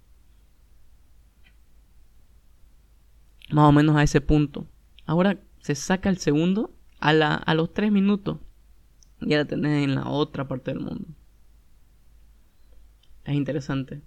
Más 3.50 3.68
o 3.68 3.72
menos 3.72 3.96
a 3.96 4.02
ese 4.02 4.20
punto. 4.20 4.66
Ahora 5.06 5.40
se 5.60 5.74
saca 5.74 6.08
el 6.08 6.18
segundo 6.18 6.74
a, 7.00 7.12
la, 7.12 7.34
a 7.34 7.54
los 7.54 7.72
3 7.72 7.90
minutos 7.90 8.38
ya 9.20 9.38
la 9.38 9.44
tenés 9.44 9.84
en 9.84 9.94
la 9.94 10.08
otra 10.08 10.48
parte 10.48 10.72
del 10.72 10.80
mundo. 10.80 11.08
Es 13.24 13.34
interesante 13.34 14.02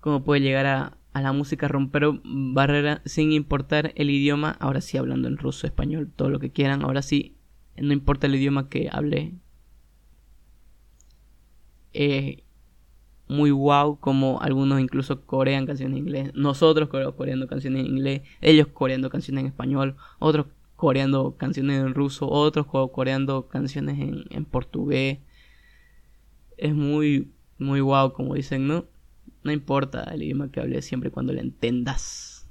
cómo 0.00 0.24
puede 0.24 0.40
llegar 0.40 0.66
a, 0.66 0.97
a 1.18 1.22
la 1.22 1.32
música 1.32 1.68
romper 1.68 2.04
barreras 2.24 3.00
sin 3.04 3.32
importar 3.32 3.92
el 3.96 4.10
idioma. 4.10 4.56
Ahora 4.60 4.80
sí 4.80 4.96
hablando 4.96 5.28
en 5.28 5.36
ruso, 5.36 5.66
español, 5.66 6.10
todo 6.14 6.30
lo 6.30 6.38
que 6.38 6.50
quieran. 6.50 6.82
Ahora 6.82 7.02
sí, 7.02 7.36
no 7.76 7.92
importa 7.92 8.26
el 8.26 8.36
idioma 8.36 8.68
que 8.68 8.88
hable. 8.90 9.34
Es 11.92 12.38
muy 13.26 13.50
wow 13.50 13.98
como 13.98 14.40
algunos 14.40 14.80
incluso 14.80 15.26
corean 15.26 15.66
canciones 15.66 15.98
en 15.98 16.04
inglés. 16.04 16.30
Nosotros 16.34 16.88
coreando 16.88 17.48
canciones 17.48 17.80
en 17.80 17.96
inglés. 17.96 18.22
Ellos 18.40 18.68
coreando 18.68 19.10
canciones 19.10 19.42
en 19.42 19.48
español. 19.48 19.96
Otros 20.20 20.46
coreando 20.76 21.36
canciones 21.36 21.80
en 21.80 21.94
ruso, 21.94 22.28
otros 22.30 22.66
coreando 22.66 23.48
canciones 23.48 23.98
en, 23.98 24.44
portugués. 24.44 25.18
Es 26.56 26.72
muy, 26.74 27.32
muy 27.58 27.80
guau, 27.80 28.12
como 28.12 28.34
dicen, 28.34 28.68
¿no? 28.68 28.84
No 29.48 29.52
importa 29.52 30.02
el 30.12 30.22
idioma 30.22 30.52
que 30.52 30.60
hables 30.60 30.84
siempre 30.84 31.10
cuando 31.10 31.32
lo 31.32 31.40
entendas 31.40 32.46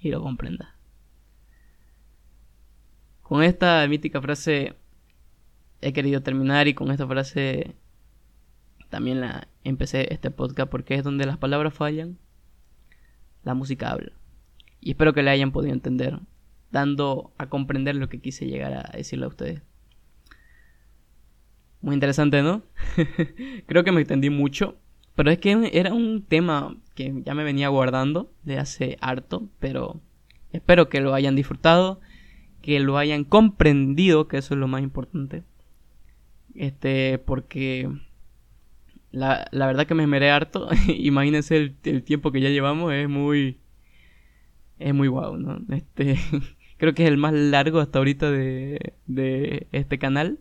y 0.00 0.10
lo 0.10 0.22
comprendas. 0.22 0.70
Con 3.20 3.42
esta 3.42 3.86
mítica 3.86 4.22
frase 4.22 4.74
he 5.82 5.92
querido 5.92 6.22
terminar 6.22 6.66
y 6.66 6.72
con 6.72 6.90
esta 6.90 7.06
frase 7.06 7.76
también 8.88 9.20
la 9.20 9.48
empecé 9.64 10.10
este 10.14 10.30
podcast 10.30 10.70
porque 10.70 10.94
es 10.94 11.04
donde 11.04 11.26
las 11.26 11.36
palabras 11.36 11.74
fallan, 11.74 12.16
la 13.44 13.52
música 13.52 13.90
habla. 13.90 14.12
Y 14.80 14.92
espero 14.92 15.12
que 15.12 15.22
le 15.22 15.28
hayan 15.28 15.52
podido 15.52 15.74
entender 15.74 16.20
dando 16.70 17.34
a 17.36 17.50
comprender 17.50 17.96
lo 17.96 18.08
que 18.08 18.22
quise 18.22 18.46
llegar 18.46 18.72
a 18.72 18.96
decirle 18.96 19.26
a 19.26 19.28
ustedes. 19.28 19.60
Muy 21.82 21.92
interesante, 21.92 22.42
¿no? 22.42 22.62
Creo 23.66 23.84
que 23.84 23.92
me 23.92 24.00
extendí 24.00 24.30
mucho, 24.30 24.78
pero 25.16 25.30
es 25.30 25.38
que 25.38 25.70
era 25.72 25.92
un 25.94 26.22
tema 26.22 26.76
que 26.94 27.22
ya 27.24 27.34
me 27.34 27.42
venía 27.42 27.68
guardando 27.68 28.30
de 28.44 28.58
hace 28.58 28.98
harto, 29.00 29.48
pero 29.58 30.00
espero 30.52 30.88
que 30.88 31.00
lo 31.00 31.14
hayan 31.14 31.34
disfrutado, 31.34 32.00
que 32.62 32.78
lo 32.80 32.98
hayan 32.98 33.24
comprendido, 33.24 34.28
que 34.28 34.36
eso 34.36 34.54
es 34.54 34.60
lo 34.60 34.68
más 34.68 34.82
importante. 34.82 35.42
Este, 36.54 37.18
porque 37.18 37.90
la, 39.10 39.48
la 39.52 39.66
verdad 39.66 39.86
que 39.86 39.94
me 39.94 40.02
esmeré 40.02 40.30
harto. 40.30 40.68
Imagínense 40.88 41.56
el, 41.56 41.76
el, 41.84 42.02
tiempo 42.02 42.30
que 42.30 42.40
ya 42.40 42.50
llevamos, 42.50 42.92
es 42.92 43.08
muy. 43.08 43.58
Es 44.78 44.92
muy 44.92 45.08
guau, 45.08 45.38
¿no? 45.38 45.58
Este. 45.74 46.18
Creo 46.76 46.92
que 46.92 47.04
es 47.04 47.08
el 47.08 47.16
más 47.16 47.32
largo 47.32 47.80
hasta 47.80 47.98
ahorita 47.98 48.30
de, 48.30 48.94
de 49.06 49.66
este 49.72 49.98
canal, 49.98 50.40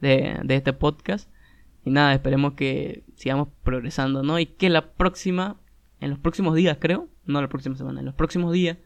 de, 0.00 0.40
de 0.42 0.56
este 0.56 0.72
podcast. 0.72 1.30
Y 1.84 1.90
nada, 1.90 2.14
esperemos 2.14 2.54
que 2.54 3.04
sigamos 3.16 3.48
progresando, 3.62 4.22
¿no? 4.22 4.38
Y 4.38 4.46
que 4.46 4.70
la 4.70 4.92
próxima, 4.92 5.56
en 6.00 6.10
los 6.10 6.18
próximos 6.18 6.54
días 6.54 6.78
creo, 6.80 7.08
no 7.26 7.40
la 7.40 7.48
próxima 7.48 7.76
semana, 7.76 8.00
en 8.00 8.06
los 8.06 8.14
próximos 8.14 8.52
días 8.52 8.78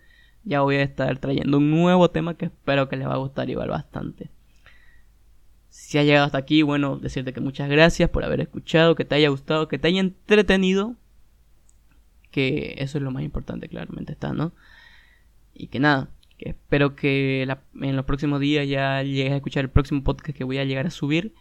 ya 0.44 0.62
voy 0.62 0.76
a 0.76 0.82
estar 0.82 1.18
trayendo 1.18 1.58
un 1.58 1.70
nuevo 1.70 2.10
tema 2.10 2.34
que 2.34 2.46
espero 2.46 2.88
que 2.88 2.96
les 2.96 3.06
va 3.06 3.14
a 3.14 3.18
gustar 3.18 3.50
igual 3.50 3.68
bastante. 3.68 4.30
Si 5.68 5.98
ha 5.98 6.02
llegado 6.02 6.26
hasta 6.26 6.38
aquí, 6.38 6.62
bueno, 6.62 6.96
decirte 6.96 7.32
que 7.32 7.40
muchas 7.40 7.68
gracias 7.68 8.10
por 8.10 8.24
haber 8.24 8.40
escuchado, 8.40 8.94
que 8.94 9.04
te 9.04 9.14
haya 9.14 9.28
gustado, 9.28 9.68
que 9.68 9.78
te 9.78 9.88
haya 9.88 10.00
entretenido. 10.00 10.96
Que 12.30 12.74
eso 12.78 12.98
es 12.98 13.04
lo 13.04 13.10
más 13.10 13.22
importante, 13.22 13.68
claramente 13.68 14.12
está, 14.12 14.32
¿no? 14.32 14.52
Y 15.54 15.68
que 15.68 15.80
nada, 15.80 16.10
espero 16.38 16.96
que 16.96 17.42
en 17.42 17.96
los 17.96 18.04
próximos 18.04 18.40
días 18.40 18.68
ya 18.68 19.02
llegues 19.02 19.32
a 19.32 19.36
escuchar 19.36 19.64
el 19.64 19.70
próximo 19.70 20.02
podcast 20.02 20.36
que 20.36 20.44
voy 20.44 20.58
a 20.58 20.64
llegar 20.64 20.86
a 20.86 20.90
subir. 20.90 21.34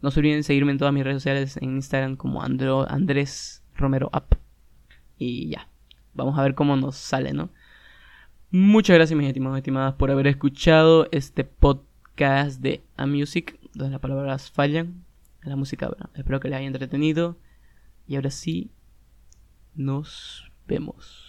No 0.00 0.10
se 0.10 0.20
olviden 0.20 0.44
seguirme 0.44 0.72
en 0.72 0.78
todas 0.78 0.94
mis 0.94 1.04
redes 1.04 1.22
sociales 1.22 1.56
en 1.56 1.76
Instagram 1.76 2.16
como 2.16 2.42
Andrés 2.42 3.62
Romero 3.74 4.10
Up. 4.14 4.36
Y 5.18 5.48
ya, 5.50 5.68
vamos 6.14 6.38
a 6.38 6.42
ver 6.42 6.54
cómo 6.54 6.76
nos 6.76 6.96
sale, 6.96 7.32
¿no? 7.32 7.50
Muchas 8.50 8.94
gracias, 8.94 9.18
mis 9.18 9.28
estimados 9.28 9.58
estimadas, 9.58 9.94
por 9.94 10.10
haber 10.10 10.26
escuchado 10.26 11.08
este 11.10 11.44
podcast 11.44 12.60
de 12.60 12.82
A 12.96 13.06
Music, 13.06 13.58
donde 13.74 13.92
las 13.92 14.00
palabras 14.00 14.50
fallan, 14.50 15.04
la 15.42 15.56
música 15.56 15.90
Espero 16.14 16.40
que 16.40 16.48
les 16.48 16.58
haya 16.58 16.66
entretenido. 16.66 17.36
Y 18.06 18.16
ahora 18.16 18.30
sí, 18.30 18.70
nos 19.74 20.50
vemos. 20.66 21.27